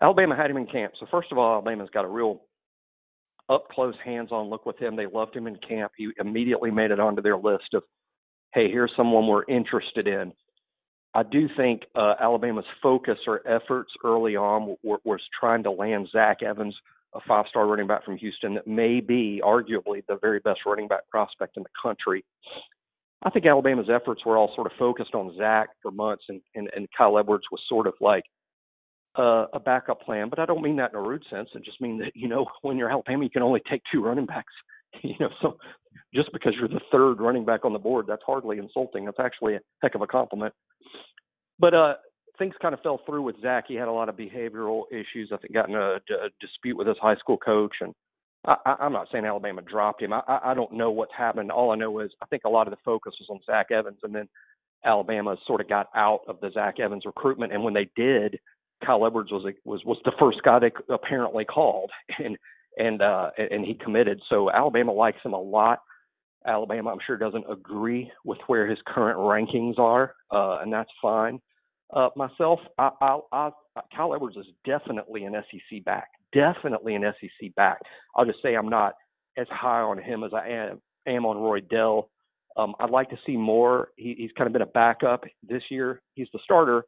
Alabama 0.00 0.36
had 0.36 0.50
him 0.50 0.56
in 0.56 0.66
camp. 0.66 0.92
So 1.00 1.06
first 1.10 1.32
of 1.32 1.38
all, 1.38 1.54
Alabama's 1.54 1.88
got 1.92 2.04
a 2.04 2.08
real 2.08 2.42
up 3.48 3.68
close, 3.70 3.94
hands 4.04 4.30
on 4.32 4.48
look 4.48 4.66
with 4.66 4.78
him. 4.78 4.96
They 4.96 5.06
loved 5.06 5.34
him 5.34 5.46
in 5.46 5.56
camp. 5.56 5.92
He 5.96 6.10
immediately 6.18 6.70
made 6.70 6.90
it 6.90 7.00
onto 7.00 7.22
their 7.22 7.36
list 7.36 7.74
of, 7.74 7.82
hey, 8.52 8.70
here's 8.70 8.92
someone 8.96 9.26
we're 9.26 9.44
interested 9.44 10.06
in. 10.06 10.32
I 11.14 11.22
do 11.22 11.48
think 11.56 11.82
uh, 11.94 12.14
Alabama's 12.20 12.64
focus 12.82 13.18
or 13.26 13.46
efforts 13.46 13.92
early 14.04 14.34
on 14.36 14.76
was 14.82 15.20
trying 15.38 15.62
to 15.62 15.70
land 15.70 16.08
Zach 16.10 16.42
Evans, 16.42 16.74
a 17.14 17.20
five 17.26 17.46
star 17.48 17.66
running 17.66 17.86
back 17.86 18.04
from 18.04 18.16
Houston 18.16 18.54
that 18.54 18.66
may 18.66 19.00
be 19.00 19.40
arguably 19.44 20.04
the 20.08 20.18
very 20.20 20.40
best 20.40 20.60
running 20.66 20.88
back 20.88 21.08
prospect 21.10 21.56
in 21.56 21.62
the 21.62 21.68
country. 21.80 22.24
I 23.22 23.30
think 23.30 23.46
Alabama's 23.46 23.88
efforts 23.88 24.24
were 24.26 24.36
all 24.36 24.52
sort 24.54 24.66
of 24.66 24.72
focused 24.78 25.14
on 25.14 25.34
Zach 25.38 25.70
for 25.82 25.90
months, 25.90 26.24
and, 26.28 26.42
and, 26.54 26.68
and 26.76 26.86
Kyle 26.96 27.18
Edwards 27.18 27.44
was 27.50 27.60
sort 27.68 27.86
of 27.86 27.94
like 28.00 28.24
uh, 29.18 29.46
a 29.52 29.60
backup 29.60 30.02
plan. 30.02 30.28
But 30.28 30.38
I 30.38 30.46
don't 30.46 30.62
mean 30.62 30.76
that 30.76 30.90
in 30.90 30.96
a 30.96 31.02
rude 31.02 31.24
sense. 31.30 31.48
I 31.54 31.60
just 31.60 31.80
mean 31.80 31.98
that 31.98 32.12
you 32.14 32.28
know 32.28 32.46
when 32.62 32.76
you're 32.76 32.90
Alabama, 32.90 33.24
you 33.24 33.30
can 33.30 33.42
only 33.42 33.62
take 33.70 33.82
two 33.92 34.02
running 34.02 34.26
backs. 34.26 34.52
You 35.02 35.16
know, 35.18 35.28
so 35.42 35.56
just 36.14 36.32
because 36.32 36.52
you're 36.56 36.68
the 36.68 36.80
third 36.92 37.20
running 37.20 37.44
back 37.44 37.64
on 37.64 37.72
the 37.72 37.80
board, 37.80 38.06
that's 38.06 38.22
hardly 38.24 38.58
insulting. 38.58 39.04
That's 39.04 39.18
actually 39.18 39.56
a 39.56 39.60
heck 39.82 39.96
of 39.96 40.02
a 40.02 40.06
compliment. 40.06 40.54
But 41.58 41.74
uh, 41.74 41.94
things 42.38 42.54
kind 42.60 42.74
of 42.74 42.80
fell 42.80 43.00
through 43.06 43.22
with 43.22 43.40
Zach. 43.40 43.64
He 43.68 43.74
had 43.74 43.88
a 43.88 43.92
lot 43.92 44.08
of 44.08 44.16
behavioral 44.16 44.82
issues. 44.90 45.30
I 45.32 45.36
think 45.36 45.54
got 45.54 45.68
in 45.68 45.74
a, 45.74 45.96
a 45.96 46.28
dispute 46.40 46.76
with 46.76 46.86
his 46.86 46.96
high 47.00 47.16
school 47.16 47.36
coach, 47.36 47.76
and 47.80 47.94
I, 48.44 48.76
I'm 48.80 48.92
not 48.92 49.08
saying 49.10 49.24
Alabama 49.24 49.62
dropped 49.62 50.02
him. 50.02 50.12
I, 50.12 50.22
I 50.44 50.54
don't 50.54 50.72
know 50.72 50.90
what's 50.90 51.14
happened. 51.16 51.50
All 51.50 51.70
I 51.70 51.76
know 51.76 52.00
is 52.00 52.10
I 52.22 52.26
think 52.26 52.42
a 52.44 52.50
lot 52.50 52.66
of 52.66 52.72
the 52.72 52.78
focus 52.84 53.14
was 53.20 53.28
on 53.30 53.40
Zach 53.46 53.70
Evans, 53.70 53.98
and 54.02 54.14
then 54.14 54.28
Alabama 54.84 55.36
sort 55.46 55.60
of 55.60 55.68
got 55.68 55.88
out 55.94 56.20
of 56.28 56.40
the 56.40 56.50
Zach 56.52 56.80
Evans 56.80 57.04
recruitment. 57.06 57.52
And 57.52 57.62
when 57.64 57.74
they 57.74 57.88
did, 57.96 58.38
Kyle 58.84 59.06
Edwards 59.06 59.30
was 59.30 59.44
was 59.64 59.84
was 59.84 59.98
the 60.04 60.12
first 60.18 60.42
guy 60.44 60.58
they 60.58 60.72
apparently 60.92 61.44
called, 61.44 61.90
and 62.18 62.36
and 62.76 63.02
uh, 63.02 63.30
and 63.38 63.64
he 63.64 63.74
committed. 63.74 64.20
So 64.28 64.50
Alabama 64.50 64.92
likes 64.92 65.18
him 65.24 65.32
a 65.32 65.40
lot. 65.40 65.80
Alabama, 66.46 66.90
I'm 66.90 66.98
sure, 67.06 67.16
doesn't 67.16 67.46
agree 67.50 68.10
with 68.24 68.38
where 68.48 68.66
his 68.66 68.78
current 68.86 69.18
rankings 69.18 69.78
are, 69.78 70.14
uh, 70.30 70.58
and 70.60 70.70
that's 70.70 70.90
fine. 71.00 71.40
Uh, 71.94 72.08
myself, 72.16 72.58
I, 72.76 72.90
I, 73.00 73.18
I, 73.32 73.50
Kyle 73.94 74.14
Edwards 74.14 74.36
is 74.36 74.46
definitely 74.66 75.24
an 75.24 75.34
SEC 75.50 75.84
back, 75.84 76.08
definitely 76.32 76.96
an 76.96 77.04
SEC 77.20 77.54
back. 77.54 77.78
I'll 78.16 78.24
just 78.24 78.42
say 78.42 78.56
I'm 78.56 78.68
not 78.68 78.94
as 79.38 79.46
high 79.50 79.80
on 79.80 79.98
him 79.98 80.24
as 80.24 80.32
I 80.34 80.48
am, 80.48 80.80
am 81.06 81.24
on 81.24 81.36
Roydell. 81.36 82.08
Um, 82.56 82.74
I'd 82.80 82.90
like 82.90 83.10
to 83.10 83.18
see 83.24 83.36
more. 83.36 83.88
He, 83.96 84.14
he's 84.18 84.30
kind 84.36 84.46
of 84.46 84.52
been 84.52 84.62
a 84.62 84.66
backup 84.66 85.24
this 85.48 85.62
year. 85.70 86.02
He's 86.14 86.28
the 86.32 86.40
starter, 86.42 86.84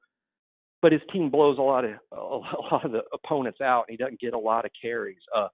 but 0.83 0.93
his 0.93 1.01
team 1.13 1.31
blows 1.31 1.59
a 1.59 1.63
lot 1.63 1.85
of 1.85 1.93
a 2.13 2.17
lot 2.17 2.85
of 2.85 2.93
the 2.93 3.03
opponents 3.13 3.61
out. 3.61 3.87
He 3.89 3.97
doesn't 3.97 4.21
get 4.21 4.35
a 4.35 4.39
lot 4.39 4.65
of 4.65 4.71
carries. 4.81 5.19
Uh, 5.37 5.49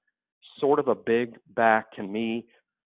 sort 0.61 0.79
of 0.79 0.89
a 0.89 0.95
big 0.95 1.37
back 1.55 1.93
to 1.93 2.03
me 2.03 2.47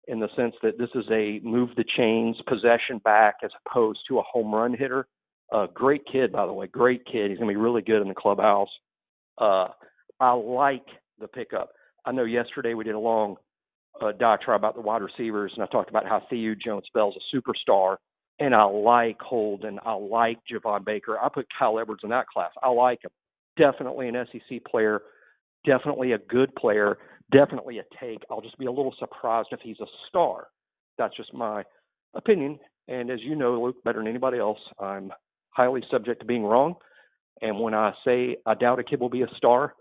in 0.06 0.20
the 0.20 0.28
sense 0.36 0.54
that 0.62 0.78
this 0.78 0.88
is 0.94 1.04
a 1.10 1.40
move 1.42 1.70
the 1.76 1.84
chains 1.96 2.36
possession 2.46 2.98
back 3.04 3.36
as 3.44 3.50
opposed 3.66 4.00
to 4.08 4.18
a 4.18 4.22
home 4.22 4.54
run 4.54 4.74
hitter. 4.74 5.06
Uh, 5.52 5.66
great 5.72 6.02
kid, 6.10 6.32
by 6.32 6.46
the 6.46 6.52
way, 6.52 6.66
great 6.66 7.04
kid. 7.06 7.30
He's 7.30 7.38
gonna 7.38 7.50
be 7.50 7.56
really 7.56 7.82
good 7.82 8.02
in 8.02 8.08
the 8.08 8.14
clubhouse. 8.14 8.68
Uh, 9.38 9.68
I 10.20 10.32
like 10.32 10.84
the 11.20 11.28
pickup. 11.28 11.70
I 12.04 12.12
know 12.12 12.24
yesterday 12.24 12.74
we 12.74 12.84
did 12.84 12.94
a 12.94 12.98
long 12.98 13.36
uh, 14.00 14.12
diatribe 14.12 14.60
about 14.60 14.74
the 14.74 14.80
wide 14.80 15.02
receivers, 15.02 15.52
and 15.54 15.62
I 15.62 15.66
talked 15.66 15.90
about 15.90 16.06
how 16.06 16.22
Theo 16.28 16.54
Jones 16.54 16.86
Bell's 16.94 17.16
a 17.16 17.36
superstar, 17.36 17.96
and 18.38 18.54
I 18.54 18.64
like 18.64 19.20
Holden. 19.20 19.78
I 19.84 19.94
like 19.94 20.38
Javon 20.50 20.84
Baker. 20.84 21.18
I 21.18 21.28
put 21.32 21.46
Kyle 21.58 21.78
Edwards 21.78 22.02
in 22.04 22.10
that 22.10 22.26
class. 22.26 22.50
I 22.62 22.68
like 22.70 23.02
him. 23.04 23.10
Definitely 23.56 24.08
an 24.08 24.26
SEC 24.32 24.64
player. 24.64 25.02
Definitely 25.64 26.12
a 26.12 26.18
good 26.18 26.54
player. 26.54 26.98
Definitely 27.32 27.78
a 27.78 27.84
take. 28.00 28.20
I'll 28.30 28.40
just 28.40 28.58
be 28.58 28.66
a 28.66 28.70
little 28.72 28.94
surprised 28.98 29.48
if 29.52 29.60
he's 29.62 29.80
a 29.80 29.86
star. 30.08 30.48
That's 30.96 31.16
just 31.16 31.34
my 31.34 31.64
opinion. 32.14 32.58
And 32.86 33.10
as 33.10 33.20
you 33.22 33.34
know, 33.34 33.60
Luke, 33.60 33.82
better 33.84 33.98
than 33.98 34.08
anybody 34.08 34.38
else, 34.38 34.58
I'm 34.78 35.12
highly 35.58 35.82
subject 35.90 36.20
to 36.20 36.26
being 36.26 36.44
wrong. 36.44 36.76
And 37.42 37.58
when 37.58 37.74
I 37.74 37.92
say 38.04 38.36
I 38.46 38.54
doubt 38.54 38.78
a 38.78 38.84
kid 38.84 39.00
will 39.00 39.10
be 39.10 39.22
a 39.22 39.34
star, 39.36 39.74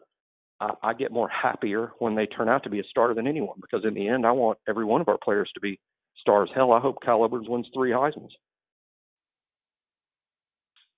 I, 0.60 0.72
I 0.82 0.94
get 0.94 1.12
more 1.12 1.30
happier 1.30 1.92
when 2.00 2.16
they 2.16 2.26
turn 2.26 2.50
out 2.50 2.64
to 2.64 2.70
be 2.70 2.80
a 2.80 2.84
star 2.90 3.14
than 3.14 3.28
anyone 3.28 3.58
because 3.62 3.86
in 3.86 3.94
the 3.94 4.08
end, 4.08 4.26
I 4.26 4.32
want 4.32 4.58
every 4.68 4.86
one 4.86 5.02
of 5.02 5.08
our 5.08 5.20
players 5.24 5.50
to 5.54 5.60
be 5.60 5.80
stars. 6.20 6.50
Hell, 6.54 6.74
I 6.74 6.80
hope 6.80 6.98
Kyle 7.06 7.24
Edwards 7.24 7.48
wins 7.48 7.68
three 7.74 7.92
Heisman's. 7.92 8.34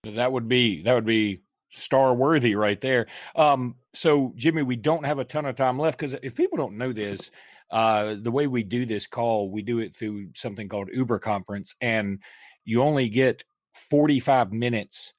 That 0.06 0.32
would 0.32 0.48
be 0.48 0.82
that 0.84 0.94
would 0.94 1.06
be 1.06 1.42
star 1.72 2.14
worthy 2.14 2.56
right 2.56 2.80
there. 2.80 3.08
Um, 3.36 3.76
so 3.94 4.34
Jimmy, 4.38 4.64
we 4.64 4.78
don't 4.78 5.06
have 5.06 5.20
a 5.20 5.26
ton 5.26 5.46
of 5.46 5.58
time 5.58 5.78
left 5.78 5.98
because 5.98 6.14
if 6.24 6.36
people 6.36 6.58
don't 6.58 6.78
know 6.78 6.94
this, 6.94 7.32
uh, 7.70 8.16
the 8.18 8.32
way 8.32 8.48
we 8.48 8.64
do 8.64 8.86
this 8.86 9.08
call, 9.08 9.52
we 9.52 9.62
do 9.62 9.80
it 9.80 9.96
through 9.96 10.30
something 10.36 10.70
called 10.70 10.90
UberConference, 10.96 11.76
and 11.82 12.20
you 12.64 12.82
only 12.82 13.10
get 13.10 13.44
45 13.80 14.52
minutes 14.52 15.14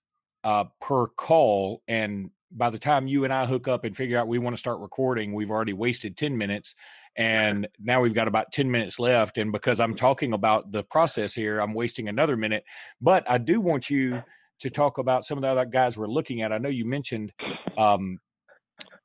uh, 0.44 0.64
per 0.80 1.06
call. 1.06 1.82
And 1.88 2.30
by 2.50 2.70
the 2.70 2.78
time 2.78 3.06
you 3.06 3.24
and 3.24 3.32
I 3.32 3.46
hook 3.46 3.68
up 3.68 3.84
and 3.84 3.96
figure 3.96 4.18
out 4.18 4.28
we 4.28 4.38
want 4.38 4.54
to 4.54 4.60
start 4.60 4.80
recording, 4.80 5.32
we've 5.32 5.50
already 5.50 5.72
wasted 5.72 6.16
10 6.16 6.36
minutes. 6.36 6.74
And 7.16 7.68
now 7.78 8.00
we've 8.00 8.14
got 8.14 8.28
about 8.28 8.52
10 8.52 8.70
minutes 8.70 8.98
left. 8.98 9.38
And 9.38 9.52
because 9.52 9.80
I'm 9.80 9.94
talking 9.94 10.32
about 10.32 10.72
the 10.72 10.84
process 10.84 11.34
here, 11.34 11.58
I'm 11.58 11.74
wasting 11.74 12.08
another 12.08 12.36
minute. 12.36 12.64
But 13.00 13.28
I 13.28 13.38
do 13.38 13.60
want 13.60 13.90
you 13.90 14.22
to 14.60 14.70
talk 14.70 14.98
about 14.98 15.24
some 15.24 15.38
of 15.38 15.42
the 15.42 15.48
other 15.48 15.64
guys 15.64 15.96
we're 15.96 16.06
looking 16.06 16.42
at. 16.42 16.52
I 16.52 16.58
know 16.58 16.68
you 16.68 16.84
mentioned 16.84 17.32
um, 17.76 18.18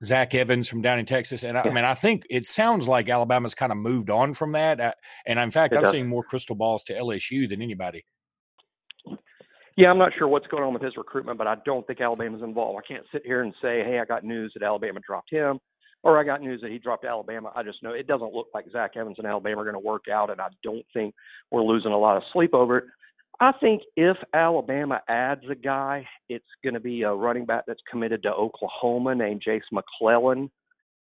Zach 0.04 0.36
Evans 0.36 0.68
from 0.68 0.82
down 0.82 1.00
in 1.00 1.06
Texas, 1.06 1.44
and 1.44 1.58
I, 1.58 1.62
I, 1.64 1.70
mean, 1.72 1.86
I 1.86 1.94
think 1.94 2.24
it 2.30 2.46
sounds 2.46 2.88
like 2.88 3.10
Alabama's 3.10 3.56
kind 3.56 3.72
of 3.72 3.78
moved 3.78 4.10
on 4.10 4.34
from 4.34 4.52
that. 4.52 4.80
Uh, 4.80 4.94
and 5.26 5.40
in 5.40 5.52
fact, 5.52 5.74
it 5.74 5.78
I'm 5.78 5.84
does. 5.84 5.92
seeing 5.92 6.08
more 6.08 6.24
crystal 6.24 6.56
balls 6.56 6.84
to 6.86 6.94
LSU 6.94 7.50
than 7.50 7.62
anybody. 7.62 8.06
Yeah, 9.78 9.90
I'm 9.90 9.98
not 9.98 10.14
sure 10.18 10.28
what's 10.28 10.48
going 10.48 10.64
on 10.64 10.74
with 10.74 10.82
his 10.82 10.96
recruitment, 10.96 11.38
but 11.38 11.48
I 11.48 11.56
don't 11.66 11.86
think 11.86 12.00
Alabama's 12.00 12.44
involved. 12.44 12.82
I 12.84 12.88
can't 12.88 13.06
sit 13.12 13.26
here 13.26 13.42
and 13.42 13.54
say, 13.62 13.84
"Hey, 13.84 14.00
I 14.00 14.06
got 14.06 14.24
news 14.24 14.54
that 14.54 14.64
Alabama 14.64 15.02
dropped 15.06 15.30
him," 15.32 15.60
or 16.02 16.18
"I 16.18 16.24
got 16.24 16.42
news 16.42 16.62
that 16.62 16.72
he 16.72 16.80
dropped 16.80 17.04
Alabama." 17.04 17.52
I 17.56 17.64
just 17.64 17.84
know 17.84 17.92
it 17.92 18.08
doesn't 18.08 18.34
look 18.34 18.48
like 18.54 18.70
Zach 18.72 18.92
Evans 18.96 19.18
and 19.18 19.28
Alabama 19.28 19.62
are 19.62 19.66
going 19.66 19.74
to 19.74 19.80
work 19.80 20.08
out, 20.12 20.30
and 20.30 20.40
I 20.40 20.48
don't 20.64 20.86
think 20.94 21.14
we're 21.52 21.62
losing 21.62 21.92
a 21.92 21.98
lot 21.98 22.16
of 22.16 22.24
sleep 22.32 22.54
over 22.54 22.78
it. 22.78 22.86
I 23.42 23.52
think 23.60 23.82
if 23.98 24.16
Alabama 24.34 25.02
adds 25.10 25.44
a 25.50 25.56
guy, 25.56 26.08
it's 26.30 26.46
going 26.64 26.76
to 26.76 26.80
be 26.80 27.02
a 27.02 27.14
running 27.14 27.46
back 27.46 27.66
that's 27.68 27.82
committed 27.90 28.24
to 28.24 28.30
Oklahoma 28.30 29.14
named 29.14 29.42
Jase 29.44 29.64
McClellan, 29.74 30.50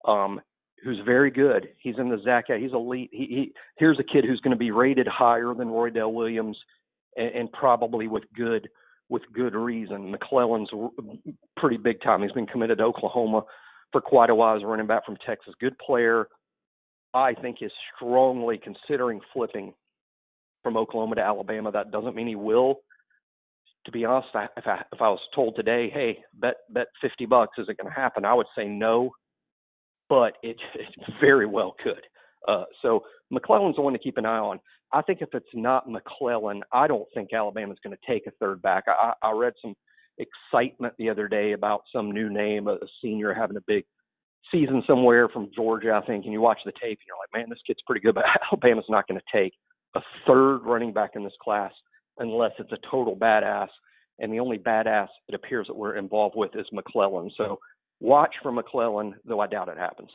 um, 0.05 0.41
who's 0.83 0.99
very 1.05 1.31
good. 1.31 1.69
He's 1.79 1.95
in 1.97 2.09
the 2.09 2.21
Zach. 2.25 2.45
He's 2.49 2.73
elite. 2.73 3.09
He, 3.13 3.25
he 3.25 3.53
here's 3.77 3.99
a 3.99 4.03
kid 4.03 4.25
who's 4.25 4.41
going 4.41 4.51
to 4.51 4.57
be 4.57 4.71
rated 4.71 5.07
higher 5.07 5.53
than 5.53 5.69
Roydell 5.69 6.13
Williams, 6.13 6.57
and, 7.15 7.27
and 7.35 7.51
probably 7.51 8.07
with 8.07 8.23
good 8.35 8.69
with 9.09 9.21
good 9.33 9.53
reason. 9.53 10.11
McClellan's 10.11 10.69
pretty 11.57 11.77
big 11.77 12.01
time. 12.01 12.23
He's 12.23 12.31
been 12.31 12.47
committed 12.47 12.79
to 12.79 12.83
Oklahoma 12.85 13.43
for 13.91 14.01
quite 14.01 14.29
a 14.29 14.35
while 14.35 14.61
a 14.61 14.65
running 14.65 14.87
back 14.87 15.05
from 15.05 15.17
Texas. 15.25 15.53
Good 15.59 15.77
player. 15.77 16.27
I 17.13 17.33
think 17.33 17.57
is 17.61 17.71
strongly 17.95 18.59
considering 18.61 19.21
flipping 19.31 19.73
from 20.63 20.75
Oklahoma 20.75 21.15
to 21.15 21.21
Alabama. 21.21 21.71
That 21.71 21.91
doesn't 21.91 22.15
mean 22.15 22.27
he 22.27 22.35
will. 22.35 22.81
To 23.85 23.91
be 23.91 24.03
honest, 24.03 24.29
I, 24.33 24.47
if 24.57 24.65
I 24.65 24.81
if 24.91 24.99
I 24.99 25.09
was 25.09 25.19
told 25.33 25.55
today, 25.55 25.89
hey, 25.93 26.17
bet 26.33 26.55
bet 26.71 26.87
fifty 27.01 27.25
bucks, 27.25 27.57
is 27.59 27.69
it 27.69 27.77
going 27.77 27.93
to 27.93 27.99
happen? 27.99 28.25
I 28.25 28.33
would 28.33 28.47
say 28.57 28.65
no, 28.65 29.11
but 30.09 30.33
it, 30.41 30.57
it 30.75 30.87
very 31.21 31.45
well 31.45 31.75
could. 31.81 32.01
Uh, 32.47 32.65
so 32.81 33.03
McClellan's 33.31 33.75
the 33.75 33.81
one 33.81 33.93
to 33.93 33.99
keep 33.99 34.17
an 34.17 34.25
eye 34.25 34.39
on. 34.39 34.59
I 34.95 35.01
think 35.01 35.21
if 35.21 35.29
it's 35.33 35.45
not 35.53 35.89
McClellan, 35.89 36.63
I 36.71 36.87
don't 36.87 37.07
think 37.13 37.33
Alabama's 37.33 37.77
going 37.83 37.95
to 37.95 38.11
take 38.11 38.27
a 38.27 38.31
third 38.39 38.61
back. 38.61 38.85
I, 38.87 39.11
I 39.21 39.31
read 39.31 39.51
some 39.61 39.75
excitement 40.17 40.93
the 40.97 41.09
other 41.09 41.27
day 41.27 41.51
about 41.51 41.81
some 41.93 42.11
new 42.11 42.29
name, 42.29 42.67
a, 42.67 42.75
a 42.75 42.87
senior 43.01 43.33
having 43.33 43.57
a 43.57 43.63
big 43.67 43.83
season 44.53 44.83
somewhere 44.87 45.27
from 45.27 45.51
Georgia, 45.53 45.99
I 46.01 46.05
think, 46.05 46.23
and 46.23 46.31
you 46.31 46.39
watch 46.39 46.59
the 46.63 46.71
tape 46.71 46.97
and 46.99 47.07
you're 47.07 47.17
like, 47.17 47.33
man, 47.33 47.49
this 47.49 47.59
kid's 47.67 47.81
pretty 47.85 47.99
good, 47.99 48.15
but 48.15 48.23
Alabama's 48.51 48.85
not 48.87 49.05
going 49.05 49.19
to 49.19 49.37
take 49.37 49.51
a 49.95 50.01
third 50.25 50.59
running 50.59 50.93
back 50.93 51.11
in 51.15 51.25
this 51.25 51.33
class 51.41 51.73
unless 52.19 52.51
it's 52.57 52.71
a 52.71 52.89
total 52.89 53.17
badass. 53.17 53.67
And 54.19 54.31
the 54.31 54.39
only 54.39 54.57
badass 54.57 55.09
it 55.27 55.35
appears 55.35 55.67
that 55.67 55.75
we're 55.75 55.97
involved 55.97 56.37
with 56.37 56.51
is 56.55 56.65
McClellan. 56.71 57.31
So 57.35 57.59
watch 57.99 58.33
for 58.41 58.53
McClellan, 58.53 59.15
though 59.25 59.41
I 59.41 59.47
doubt 59.47 59.67
it 59.67 59.77
happens. 59.77 60.09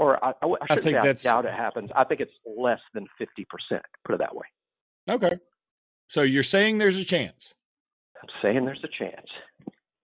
Or 0.00 0.24
I, 0.24 0.30
I, 0.30 0.46
I, 0.46 0.56
I 0.70 0.76
think 0.76 0.96
that's 1.02 1.22
doubt 1.24 1.44
it 1.44 1.52
happens. 1.52 1.90
I 1.94 2.04
think 2.04 2.22
it's 2.22 2.32
less 2.46 2.80
than 2.94 3.06
fifty 3.18 3.46
percent. 3.50 3.84
Put 4.06 4.14
it 4.14 4.18
that 4.18 4.34
way. 4.34 4.46
Okay. 5.10 5.38
So 6.08 6.22
you're 6.22 6.42
saying 6.42 6.78
there's 6.78 6.96
a 6.96 7.04
chance. 7.04 7.52
I'm 8.22 8.30
saying 8.40 8.64
there's 8.64 8.82
a 8.82 8.88
chance. 8.98 9.26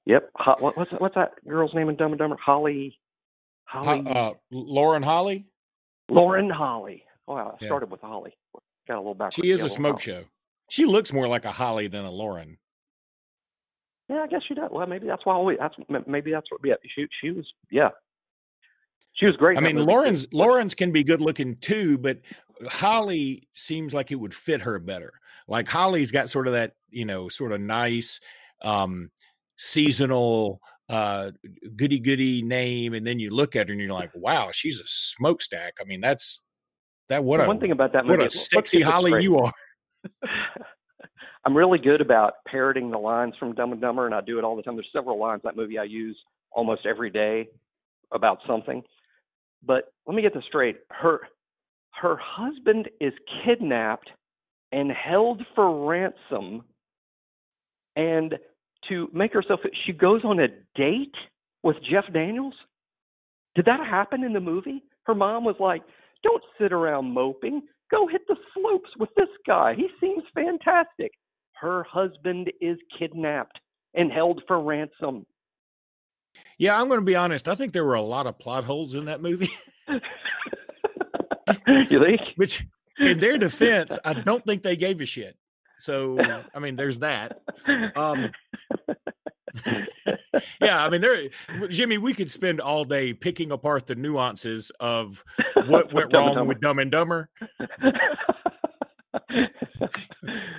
Yep. 0.04 0.30
What's 0.61 0.92
what's 0.98 1.14
that 1.14 1.32
girl's 1.48 1.72
name 1.74 1.88
in 1.88 1.96
Dumb 1.96 2.12
and 2.12 2.18
Dumber? 2.18 2.37
Holly. 2.44 2.98
Holly. 3.64 4.02
Uh, 4.06 4.32
Lauren 4.50 5.02
Holly. 5.02 5.46
Lauren 6.11 6.50
Holly. 6.50 7.02
Oh, 7.26 7.35
I 7.35 7.52
yeah. 7.59 7.68
started 7.68 7.90
with 7.90 8.02
Holly. 8.02 8.37
Got 8.87 8.96
a 8.96 9.00
little 9.00 9.14
back. 9.14 9.32
She 9.32 9.50
is 9.50 9.62
a 9.62 9.70
smoke 9.70 10.00
show. 10.00 10.24
She 10.68 10.85
looks 10.85 11.11
more 11.11 11.26
like 11.26 11.46
a 11.46 11.52
Holly 11.52 11.88
than 11.88 12.04
a 12.04 12.11
Lauren. 12.11 12.59
Yeah, 14.11 14.18
I 14.18 14.26
guess 14.26 14.42
she 14.46 14.54
does. 14.54 14.68
Well, 14.70 14.87
maybe 14.87 15.06
that's 15.06 15.24
why 15.24 15.38
we. 15.40 15.56
That's 15.56 15.74
maybe 16.06 16.32
that's 16.32 16.50
what. 16.52 16.61
Yeah, 16.62 16.74
she 16.94 17.06
she 17.20 17.30
was. 17.30 17.46
Yeah, 17.70 17.88
she 19.16 19.26
was 19.26 19.37
great. 19.37 19.59
I 19.59 19.61
mean, 19.61 19.85
Lauren's 19.85 20.26
Lauren's 20.33 20.74
can 20.74 20.92
be 20.92 21.02
good 21.02 21.20
looking 21.20 21.57
too, 21.57 21.98
but 21.98 22.18
Holly 22.68 23.48
seems 23.55 23.94
like 23.94 24.12
it 24.12 24.16
would 24.16 24.35
fit 24.35 24.62
her 24.62 24.79
better. 24.79 25.12
Like 25.48 25.68
Holly's 25.68 26.12
got 26.12 26.29
sort 26.29 26.46
of 26.46 26.52
that, 26.52 26.72
you 26.90 27.05
know, 27.05 27.29
sort 27.29 27.52
of 27.52 27.61
nice, 27.61 28.20
um, 28.62 29.11
seasonal, 29.57 30.61
uh, 30.88 31.31
goody 31.76 31.98
goody 31.98 32.42
name, 32.42 32.92
and 32.92 33.07
then 33.07 33.18
you 33.18 33.31
look 33.31 33.57
at 33.57 33.68
her 33.68 33.72
and 33.72 33.81
you're 33.81 33.92
like, 33.92 34.11
wow, 34.14 34.50
she's 34.52 34.81
a 34.81 34.87
smokestack. 34.87 35.74
I 35.81 35.85
mean, 35.85 36.00
that's 36.00 36.42
that 37.09 37.24
what 37.24 37.38
well, 37.38 37.46
a, 37.46 37.48
one 37.48 37.61
thing 37.61 37.72
about 37.72 37.92
that 37.94 38.05
movie, 38.05 38.18
what 38.18 38.26
a 38.26 38.31
sexy 38.31 38.83
Holly 38.83 39.22
you 39.22 39.38
are. 39.38 39.52
I'm 41.46 41.57
really 41.57 41.79
good 41.79 42.00
about 42.00 42.35
parroting 42.46 42.90
the 42.90 42.98
lines 42.98 43.35
from 43.38 43.55
Dumb 43.55 43.72
and 43.72 43.81
Dumber, 43.81 44.05
and 44.05 44.14
I 44.14 44.20
do 44.20 44.38
it 44.38 44.44
all 44.44 44.57
the 44.57 44.62
time. 44.62 44.74
There's 44.74 44.88
several 44.92 45.18
lines 45.18 45.42
that 45.44 45.57
movie 45.57 45.79
I 45.79 45.85
use 45.85 46.18
almost 46.50 46.85
every 46.85 47.09
day 47.09 47.48
about 48.12 48.40
something. 48.46 48.83
But 49.64 49.92
let 50.07 50.14
me 50.14 50.23
get 50.23 50.35
this 50.35 50.45
straight: 50.49 50.79
her 50.90 51.21
her 52.01 52.16
husband 52.21 52.88
is 53.01 53.12
kidnapped 53.45 54.11
and 54.73 54.90
held 54.90 55.42
for 55.55 55.87
ransom, 55.87 56.64
and 57.95 58.35
to 58.88 59.09
make 59.12 59.33
herself, 59.33 59.61
she 59.85 59.92
goes 59.92 60.23
on 60.25 60.38
a 60.40 60.49
date 60.75 61.14
with 61.62 61.77
Jeff 61.90 62.05
Daniels. 62.12 62.55
Did 63.55 63.64
that 63.64 63.81
happen 63.81 64.23
in 64.23 64.33
the 64.33 64.40
movie? 64.40 64.83
Her 65.05 65.14
mom 65.14 65.45
was 65.45 65.57
like, 65.59 65.83
don't 66.23 66.42
sit 66.61 66.73
around 66.73 67.07
moping. 67.07 67.62
Go 67.90 68.07
hit 68.07 68.23
the 68.29 68.37
slopes 68.55 68.90
with 68.99 69.11
this 69.16 69.29
guy. 69.47 69.75
He 69.75 69.88
seems 70.01 70.23
fantastic. 70.35 71.12
Her 71.55 71.85
husband 71.85 72.53
is 72.61 72.77
kidnapped 72.99 73.59
and 73.95 74.12
held 74.12 74.42
for 74.47 74.61
ransom. 74.61 75.25
Yeah, 76.59 76.81
I'm 76.81 76.88
going 76.88 77.01
to 77.01 77.07
be 77.07 77.16
honest. 77.16 77.49
I 77.49 77.55
think 77.55 77.72
there 77.72 77.85
were 77.85 77.94
a 77.94 78.03
lot 78.03 78.27
of 78.27 78.38
plot 78.38 78.64
holes 78.64 78.94
in 78.94 79.05
that 79.07 79.20
movie. 79.20 79.51
you 81.66 82.05
think? 82.05 82.20
Which, 82.37 82.66
in 82.99 83.18
their 83.18 83.38
defense, 83.38 83.99
I 84.05 84.12
don't 84.25 84.44
think 84.44 84.62
they 84.62 84.77
gave 84.77 85.01
a 85.01 85.07
shit. 85.07 85.37
So, 85.79 86.18
I 86.55 86.59
mean, 86.59 86.77
there's 86.77 87.01
that. 87.01 87.42
Um, 87.96 88.31
yeah, 90.61 90.83
I 90.85 90.88
mean, 90.88 91.03
there, 91.03 91.29
Jimmy, 91.68 91.99
we 91.99 92.14
could 92.14 92.31
spend 92.31 92.62
all 92.62 92.87
day 92.87 93.12
picking 93.12 93.53
apart 93.53 93.87
the 93.87 93.94
nuances 93.94 94.72
of 94.81 95.22
what 95.66 95.92
went 95.92 96.14
wrong 96.14 96.46
with 96.46 96.61
Dumb 96.61 96.79
and 96.79 96.90
Dumber. 96.90 97.29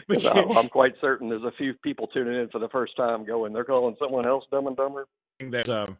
but 0.07 0.25
I'm 0.35 0.69
quite 0.69 0.93
certain 1.01 1.29
there's 1.29 1.41
a 1.43 1.51
few 1.57 1.73
people 1.73 2.05
tuning 2.07 2.39
in 2.39 2.49
for 2.49 2.59
the 2.59 2.69
first 2.69 2.95
time 2.95 3.25
going, 3.25 3.53
they're 3.53 3.63
calling 3.63 3.95
someone 3.99 4.27
else 4.27 4.45
Dumb 4.51 4.67
and 4.67 4.77
Dumber. 4.77 5.07
That, 5.39 5.69
um, 5.69 5.97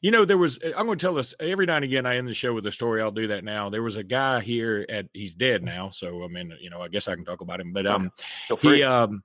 you 0.00 0.10
know, 0.10 0.24
there 0.24 0.38
was, 0.38 0.58
I'm 0.64 0.86
going 0.86 0.96
to 0.98 1.04
tell 1.04 1.14
this 1.14 1.34
every 1.40 1.66
now 1.66 1.76
and 1.76 1.84
again. 1.84 2.06
I 2.06 2.16
end 2.16 2.28
the 2.28 2.34
show 2.34 2.54
with 2.54 2.66
a 2.66 2.72
story. 2.72 3.02
I'll 3.02 3.10
do 3.10 3.26
that 3.28 3.42
now. 3.42 3.68
There 3.68 3.82
was 3.82 3.96
a 3.96 4.04
guy 4.04 4.40
here 4.40 4.86
at, 4.88 5.06
he's 5.12 5.34
dead 5.34 5.62
now. 5.62 5.90
So, 5.90 6.24
I 6.24 6.28
mean, 6.28 6.54
you 6.60 6.70
know, 6.70 6.80
I 6.80 6.88
guess 6.88 7.08
I 7.08 7.14
can 7.16 7.24
talk 7.24 7.40
about 7.40 7.60
him, 7.60 7.72
but, 7.72 7.86
um, 7.86 8.12
he, 8.60 8.82
um, 8.84 9.24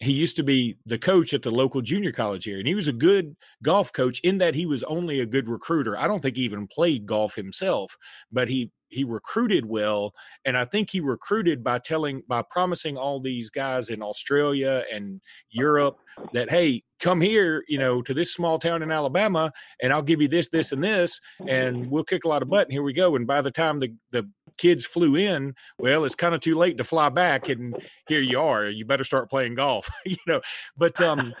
he 0.00 0.12
used 0.12 0.36
to 0.36 0.42
be 0.42 0.76
the 0.84 0.98
coach 0.98 1.32
at 1.32 1.42
the 1.42 1.50
local 1.50 1.80
junior 1.80 2.12
college 2.12 2.44
here 2.44 2.58
and 2.58 2.66
he 2.66 2.74
was 2.74 2.88
a 2.88 2.92
good 2.92 3.36
golf 3.62 3.92
coach 3.92 4.20
in 4.20 4.38
that 4.38 4.54
he 4.54 4.66
was 4.66 4.82
only 4.84 5.20
a 5.20 5.26
good 5.26 5.48
recruiter. 5.48 5.96
I 5.96 6.08
don't 6.08 6.20
think 6.20 6.36
he 6.36 6.42
even 6.42 6.66
played 6.66 7.06
golf 7.06 7.34
himself 7.34 7.96
but 8.30 8.48
he 8.48 8.70
he 8.88 9.04
recruited 9.04 9.64
well 9.64 10.12
and 10.44 10.54
i 10.54 10.66
think 10.66 10.90
he 10.90 11.00
recruited 11.00 11.64
by 11.64 11.78
telling 11.78 12.22
by 12.28 12.42
promising 12.42 12.98
all 12.98 13.20
these 13.20 13.48
guys 13.48 13.88
in 13.88 14.02
australia 14.02 14.84
and 14.92 15.18
europe 15.48 15.98
that 16.34 16.50
hey 16.50 16.82
come 17.00 17.18
here 17.18 17.64
you 17.68 17.78
know 17.78 18.02
to 18.02 18.12
this 18.12 18.34
small 18.34 18.58
town 18.58 18.82
in 18.82 18.92
alabama 18.92 19.50
and 19.80 19.94
i'll 19.94 20.02
give 20.02 20.20
you 20.20 20.28
this 20.28 20.50
this 20.50 20.72
and 20.72 20.84
this 20.84 21.20
and 21.48 21.90
we'll 21.90 22.04
kick 22.04 22.24
a 22.24 22.28
lot 22.28 22.42
of 22.42 22.50
butt 22.50 22.66
and 22.66 22.72
here 22.72 22.82
we 22.82 22.92
go. 22.92 23.16
And 23.16 23.26
by 23.26 23.42
the 23.42 23.50
time 23.50 23.78
the 23.78 23.94
the 24.10 24.28
kids 24.58 24.84
flew 24.84 25.16
in, 25.16 25.54
well, 25.78 26.04
it's 26.04 26.14
kind 26.14 26.34
of 26.34 26.40
too 26.40 26.56
late 26.56 26.78
to 26.78 26.84
fly 26.84 27.08
back, 27.08 27.48
and 27.48 27.76
here 28.08 28.20
you 28.20 28.40
are. 28.40 28.66
You 28.66 28.84
better 28.84 29.04
start 29.04 29.30
playing 29.30 29.54
golf, 29.54 29.88
you 30.06 30.16
know. 30.26 30.40
But 30.76 31.00
um, 31.00 31.34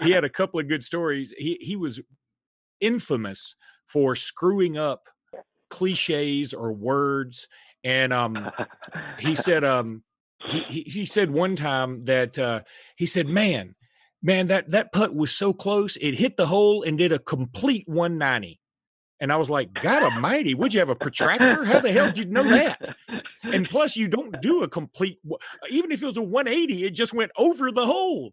he 0.00 0.12
had 0.12 0.24
a 0.24 0.30
couple 0.30 0.60
of 0.60 0.68
good 0.68 0.84
stories. 0.84 1.32
He 1.36 1.58
he 1.60 1.76
was 1.76 2.00
infamous 2.80 3.54
for 3.86 4.14
screwing 4.14 4.76
up 4.76 5.04
cliches 5.70 6.54
or 6.54 6.72
words, 6.72 7.48
and 7.84 8.12
um, 8.12 8.50
he 9.18 9.34
said 9.34 9.64
um, 9.64 10.02
he, 10.44 10.60
he 10.68 10.82
he 10.82 11.06
said 11.06 11.30
one 11.30 11.56
time 11.56 12.04
that 12.04 12.38
uh, 12.38 12.62
he 12.96 13.06
said, 13.06 13.28
man. 13.28 13.74
Man, 14.20 14.48
that 14.48 14.72
that 14.72 14.90
putt 14.90 15.14
was 15.14 15.30
so 15.30 15.52
close. 15.52 15.96
It 16.00 16.16
hit 16.16 16.36
the 16.36 16.48
hole 16.48 16.82
and 16.82 16.98
did 16.98 17.12
a 17.12 17.20
complete 17.20 17.84
190. 17.86 18.58
And 19.20 19.32
I 19.32 19.36
was 19.36 19.50
like, 19.50 19.72
God 19.74 20.04
Almighty, 20.04 20.54
would 20.54 20.72
you 20.72 20.80
have 20.80 20.88
a 20.88 20.94
protractor? 20.94 21.64
How 21.64 21.80
the 21.80 21.92
hell 21.92 22.06
did 22.06 22.18
you 22.18 22.24
know 22.26 22.48
that? 22.50 22.96
And 23.42 23.68
plus, 23.68 23.96
you 23.96 24.08
don't 24.08 24.40
do 24.40 24.62
a 24.62 24.68
complete. 24.68 25.18
Even 25.70 25.90
if 25.90 26.02
it 26.02 26.06
was 26.06 26.16
a 26.16 26.22
180, 26.22 26.84
it 26.84 26.90
just 26.90 27.12
went 27.12 27.32
over 27.36 27.72
the 27.72 27.84
hole. 27.84 28.32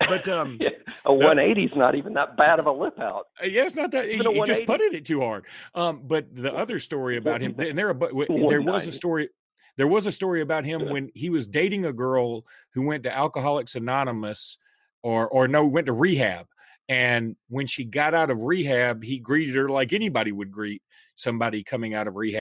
But 0.00 0.28
um, 0.28 0.58
yeah, 0.60 0.70
a 1.04 1.12
180 1.12 1.64
is 1.64 1.76
not 1.76 1.94
even 1.94 2.14
that 2.14 2.36
bad 2.36 2.58
of 2.58 2.66
a 2.66 2.72
lip 2.72 2.98
out. 3.00 3.26
Uh, 3.42 3.46
yeah, 3.46 3.64
it's 3.64 3.74
not 3.74 3.90
that. 3.92 4.06
He, 4.08 4.18
he 4.18 4.42
just 4.44 4.66
putted 4.66 4.94
it 4.94 5.04
too 5.04 5.20
hard. 5.20 5.46
Um, 5.74 6.02
but 6.04 6.34
the 6.34 6.52
other 6.52 6.78
story 6.78 7.16
about 7.16 7.40
him, 7.40 7.54
and 7.58 7.76
there, 7.78 7.92
there 8.28 8.62
was 8.62 8.86
a 8.86 8.92
story. 8.92 9.30
There 9.76 9.88
was 9.88 10.06
a 10.06 10.12
story 10.12 10.40
about 10.40 10.64
him 10.64 10.90
when 10.90 11.10
he 11.14 11.30
was 11.30 11.46
dating 11.46 11.84
a 11.84 11.92
girl 11.92 12.44
who 12.74 12.82
went 12.82 13.04
to 13.04 13.16
Alcoholics 13.16 13.74
Anonymous, 13.74 14.58
or 15.02 15.28
or 15.28 15.48
no, 15.48 15.66
went 15.66 15.86
to 15.86 15.92
rehab 15.92 16.46
and 16.88 17.36
when 17.48 17.66
she 17.66 17.84
got 17.84 18.14
out 18.14 18.30
of 18.30 18.42
rehab, 18.42 19.02
he 19.02 19.18
greeted 19.18 19.54
her 19.54 19.68
like 19.68 19.92
anybody 19.92 20.32
would 20.32 20.50
greet 20.50 20.82
somebody 21.14 21.62
coming 21.62 21.94
out 21.94 22.06
of 22.06 22.16
rehab. 22.16 22.40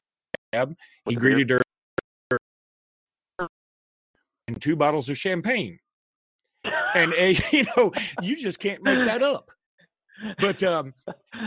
He 1.05 1.15
greeted 1.15 1.49
her 1.49 1.61
and 4.47 4.61
two 4.61 4.75
bottles 4.75 5.09
of 5.09 5.17
champagne. 5.17 5.79
And, 6.95 7.13
and 7.13 7.39
you 7.51 7.65
know, 7.75 7.91
you 8.21 8.37
just 8.37 8.59
can't 8.59 8.81
make 8.83 9.05
that 9.05 9.21
up. 9.21 9.51
But 10.39 10.63
um 10.63 10.93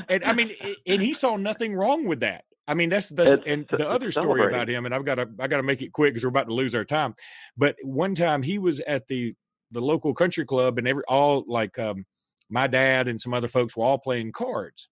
and 0.09 0.23
I 0.25 0.33
mean 0.33 0.53
and 0.87 1.03
he 1.03 1.13
saw 1.13 1.37
nothing 1.37 1.75
wrong 1.75 2.07
with 2.07 2.21
that. 2.21 2.45
I 2.69 2.75
mean 2.75 2.89
that's 2.89 3.09
that's 3.09 3.33
it's, 3.33 3.43
and 3.47 3.67
the 3.71 3.89
other 3.89 4.13
story 4.13 4.47
about 4.47 4.69
him 4.69 4.87
and 4.87 4.95
I've 4.95 5.05
got 5.05 5.17
to 5.17 5.29
I 5.41 5.49
got 5.49 5.57
to 5.57 5.65
make 5.65 5.83
it 5.83 5.93
quick 5.93 6.15
cuz 6.15 6.23
we're 6.23 6.29
about 6.29 6.47
to 6.47 6.55
lose 6.55 6.75
our 6.75 6.85
time. 6.85 7.15
But 7.57 7.77
one 7.83 8.15
time 8.15 8.43
he 8.43 8.59
was 8.59 8.79
at 8.81 9.09
the 9.09 9.35
the 9.73 9.81
local 9.81 10.15
country 10.15 10.45
club 10.45 10.79
and 10.79 10.87
every 10.87 11.03
all 11.09 11.45
like 11.49 11.79
um 11.79 12.05
my 12.51 12.67
dad 12.67 13.09
and 13.09 13.21
some 13.21 13.35
other 13.35 13.49
folks 13.49 13.77
were 13.77 13.85
all 13.85 13.99
playing 13.99 14.33
cards, 14.33 14.89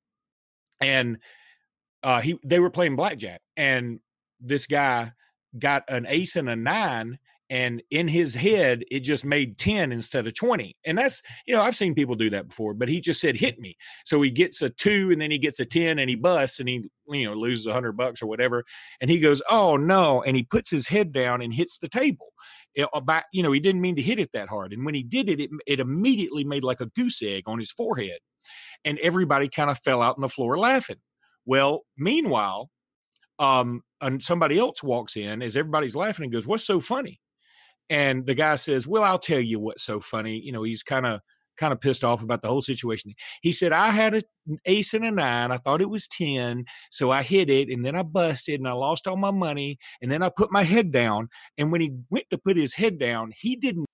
and 0.80 1.18
uh, 2.02 2.20
he 2.20 2.38
they 2.44 2.60
were 2.60 2.70
playing 2.70 2.96
blackjack, 2.96 3.40
and 3.56 4.00
this 4.40 4.66
guy 4.66 5.12
got 5.58 5.84
an 5.88 6.06
ace 6.08 6.36
and 6.36 6.48
a 6.48 6.56
nine 6.56 7.18
and 7.50 7.82
in 7.90 8.08
his 8.08 8.34
head 8.34 8.84
it 8.90 9.00
just 9.00 9.24
made 9.24 9.58
10 9.58 9.92
instead 9.92 10.26
of 10.26 10.34
20 10.34 10.76
and 10.84 10.98
that's 10.98 11.22
you 11.46 11.54
know 11.54 11.62
i've 11.62 11.76
seen 11.76 11.94
people 11.94 12.14
do 12.14 12.30
that 12.30 12.48
before 12.48 12.74
but 12.74 12.88
he 12.88 13.00
just 13.00 13.20
said 13.20 13.36
hit 13.36 13.58
me. 13.58 13.76
So 14.04 14.20
he 14.22 14.30
gets 14.30 14.62
a 14.62 14.70
2 14.70 15.10
and 15.10 15.20
then 15.20 15.30
he 15.30 15.38
gets 15.38 15.60
a 15.60 15.64
10 15.64 15.98
and 15.98 16.08
he 16.08 16.16
busts 16.16 16.60
and 16.60 16.68
he 16.68 16.84
you 17.08 17.26
know 17.28 17.34
loses 17.34 17.66
a 17.66 17.70
100 17.70 17.92
bucks 17.92 18.22
or 18.22 18.26
whatever 18.26 18.64
and 19.00 19.10
he 19.10 19.18
goes 19.18 19.42
oh 19.50 19.76
no 19.76 20.22
and 20.22 20.36
he 20.36 20.42
puts 20.42 20.70
his 20.70 20.88
head 20.88 21.12
down 21.12 21.42
and 21.42 21.54
hits 21.54 21.78
the 21.78 21.88
table. 21.88 22.28
About 22.94 23.24
you 23.32 23.42
know 23.42 23.50
he 23.50 23.60
didn't 23.60 23.80
mean 23.80 23.96
to 23.96 24.02
hit 24.02 24.20
it 24.20 24.30
that 24.32 24.48
hard 24.48 24.72
and 24.72 24.84
when 24.84 24.94
he 24.94 25.02
did 25.02 25.28
it, 25.28 25.40
it 25.40 25.50
it 25.66 25.80
immediately 25.80 26.44
made 26.44 26.62
like 26.62 26.80
a 26.80 26.86
goose 26.86 27.20
egg 27.22 27.44
on 27.46 27.58
his 27.58 27.72
forehead 27.72 28.18
and 28.84 28.98
everybody 29.00 29.48
kind 29.48 29.70
of 29.70 29.78
fell 29.80 30.02
out 30.02 30.16
on 30.16 30.22
the 30.22 30.28
floor 30.28 30.58
laughing. 30.58 30.98
Well 31.44 31.84
meanwhile 31.96 32.70
um 33.38 33.82
and 34.00 34.22
somebody 34.22 34.58
else 34.58 34.82
walks 34.82 35.16
in 35.16 35.42
as 35.42 35.56
everybody's 35.56 35.96
laughing 35.96 36.24
and 36.24 36.32
goes 36.32 36.46
what's 36.46 36.64
so 36.64 36.80
funny 36.80 37.20
and 37.90 38.26
the 38.26 38.34
guy 38.34 38.56
says 38.56 38.86
well 38.86 39.02
i'll 39.02 39.18
tell 39.18 39.40
you 39.40 39.58
what's 39.58 39.82
so 39.82 40.00
funny 40.00 40.38
you 40.38 40.52
know 40.52 40.62
he's 40.62 40.82
kind 40.82 41.06
of 41.06 41.20
kind 41.58 41.72
of 41.72 41.80
pissed 41.80 42.04
off 42.04 42.22
about 42.22 42.40
the 42.40 42.48
whole 42.48 42.62
situation. 42.62 43.14
He 43.42 43.52
said, 43.52 43.72
I 43.72 43.90
had 43.90 44.14
an 44.14 44.22
ace 44.64 44.94
and 44.94 45.04
a 45.04 45.10
nine. 45.10 45.50
I 45.50 45.58
thought 45.58 45.82
it 45.82 45.90
was 45.90 46.08
10. 46.08 46.64
So 46.90 47.10
I 47.10 47.22
hit 47.22 47.50
it 47.50 47.68
and 47.68 47.84
then 47.84 47.94
I 47.94 48.02
busted 48.02 48.60
and 48.60 48.68
I 48.68 48.72
lost 48.72 49.06
all 49.06 49.16
my 49.16 49.30
money. 49.30 49.78
And 50.00 50.10
then 50.10 50.22
I 50.22 50.30
put 50.30 50.52
my 50.52 50.62
head 50.62 50.92
down. 50.92 51.28
And 51.58 51.70
when 51.70 51.80
he 51.80 51.92
went 52.10 52.26
to 52.30 52.38
put 52.38 52.56
his 52.56 52.74
head 52.74 52.98
down, 52.98 53.32
he 53.36 53.56
didn't 53.56 53.86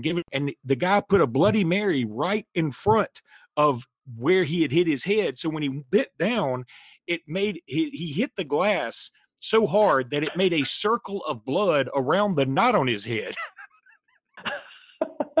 give 0.00 0.18
it. 0.18 0.24
And 0.32 0.52
the 0.64 0.76
guy 0.76 1.02
put 1.06 1.20
a 1.20 1.26
Bloody 1.26 1.64
Mary 1.64 2.04
right 2.04 2.46
in 2.54 2.72
front 2.72 3.22
of 3.56 3.86
where 4.16 4.44
he 4.44 4.62
had 4.62 4.72
hit 4.72 4.86
his 4.86 5.04
head. 5.04 5.38
So 5.38 5.48
when 5.48 5.62
he 5.62 5.68
bit 5.68 6.10
down, 6.18 6.64
it 7.06 7.20
made 7.26 7.60
he, 7.66 7.90
he 7.90 8.12
hit 8.12 8.32
the 8.36 8.44
glass 8.44 9.10
so 9.42 9.66
hard 9.66 10.10
that 10.10 10.22
it 10.22 10.36
made 10.36 10.52
a 10.52 10.64
circle 10.64 11.22
of 11.24 11.44
blood 11.44 11.90
around 11.94 12.36
the 12.36 12.46
knot 12.46 12.76
on 12.76 12.86
his 12.86 13.04
head. 13.04 13.34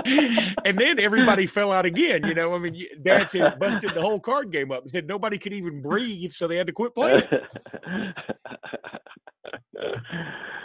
and 0.64 0.76
then 0.76 0.98
everybody 0.98 1.46
fell 1.46 1.70
out 1.70 1.86
again. 1.86 2.26
You 2.26 2.34
know, 2.34 2.52
I 2.54 2.58
mean, 2.58 2.84
Dad 3.02 3.30
said 3.30 3.58
busted 3.60 3.94
the 3.94 4.00
whole 4.00 4.18
card 4.18 4.50
game 4.52 4.72
up. 4.72 4.88
Said 4.88 5.06
nobody 5.06 5.38
could 5.38 5.52
even 5.52 5.80
breathe, 5.80 6.32
so 6.32 6.48
they 6.48 6.56
had 6.56 6.66
to 6.66 6.72
quit 6.72 6.94
playing. 6.94 7.22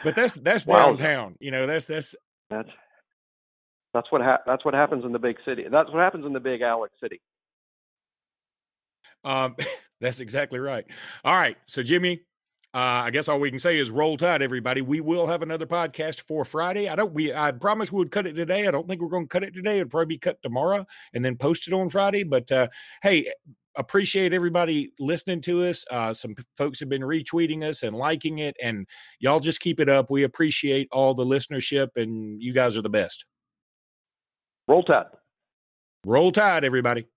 but 0.03 0.15
that's 0.15 0.33
that's 0.35 0.65
wow. 0.65 0.87
downtown. 0.87 1.35
You 1.39 1.51
know, 1.51 1.67
that's 1.67 1.85
that's 1.85 2.15
that's 2.49 2.69
that's 3.93 4.11
what 4.11 4.21
ha- 4.21 4.41
that's 4.47 4.65
what 4.65 4.73
happens 4.73 5.05
in 5.05 5.11
the 5.11 5.19
big 5.19 5.37
city. 5.45 5.65
That's 5.69 5.91
what 5.91 5.99
happens 5.99 6.25
in 6.25 6.33
the 6.33 6.39
big 6.39 6.61
Alex 6.61 6.93
city. 7.01 7.21
Um, 9.23 9.55
that's 10.01 10.21
exactly 10.21 10.57
right. 10.57 10.85
All 11.23 11.35
right, 11.35 11.57
so 11.67 11.83
Jimmy, 11.83 12.21
uh, 12.73 13.05
I 13.05 13.11
guess 13.11 13.27
all 13.27 13.39
we 13.39 13.49
can 13.49 13.59
say 13.59 13.79
is 13.79 13.89
roll 13.89 14.17
tide, 14.17 14.41
everybody. 14.41 14.81
We 14.81 14.99
will 14.99 15.27
have 15.27 15.41
another 15.41 15.65
podcast 15.65 16.21
for 16.21 16.45
Friday. 16.45 16.89
I 16.89 16.95
don't. 16.95 17.13
We 17.13 17.33
I 17.33 17.51
promise 17.51 17.91
we 17.91 17.99
would 17.99 18.11
cut 18.11 18.27
it 18.27 18.33
today. 18.33 18.67
I 18.67 18.71
don't 18.71 18.87
think 18.87 19.01
we're 19.01 19.07
going 19.07 19.25
to 19.25 19.29
cut 19.29 19.43
it 19.43 19.53
today. 19.53 19.79
It'll 19.79 19.89
probably 19.89 20.15
be 20.15 20.19
cut 20.19 20.41
tomorrow 20.43 20.85
and 21.13 21.23
then 21.23 21.37
posted 21.37 21.73
on 21.73 21.89
Friday. 21.89 22.23
But 22.23 22.51
uh, 22.51 22.67
hey, 23.01 23.31
appreciate 23.75 24.33
everybody 24.33 24.91
listening 24.99 25.41
to 25.41 25.65
us. 25.65 25.85
Uh, 25.89 26.13
some 26.13 26.35
folks 26.57 26.79
have 26.81 26.89
been 26.89 27.03
retweeting 27.03 27.63
us 27.63 27.83
and 27.83 27.95
liking 27.95 28.39
it, 28.39 28.55
and 28.61 28.85
y'all 29.19 29.39
just 29.39 29.59
keep 29.59 29.79
it 29.79 29.87
up. 29.87 30.11
We 30.11 30.23
appreciate 30.23 30.89
all 30.91 31.13
the 31.13 31.25
listenership, 31.25 31.89
and 31.95 32.41
you 32.41 32.53
guys 32.53 32.75
are 32.75 32.81
the 32.81 32.89
best. 32.89 33.25
Roll 34.67 34.83
tide. 34.83 35.05
Roll 36.05 36.31
tide, 36.31 36.65
everybody. 36.65 37.07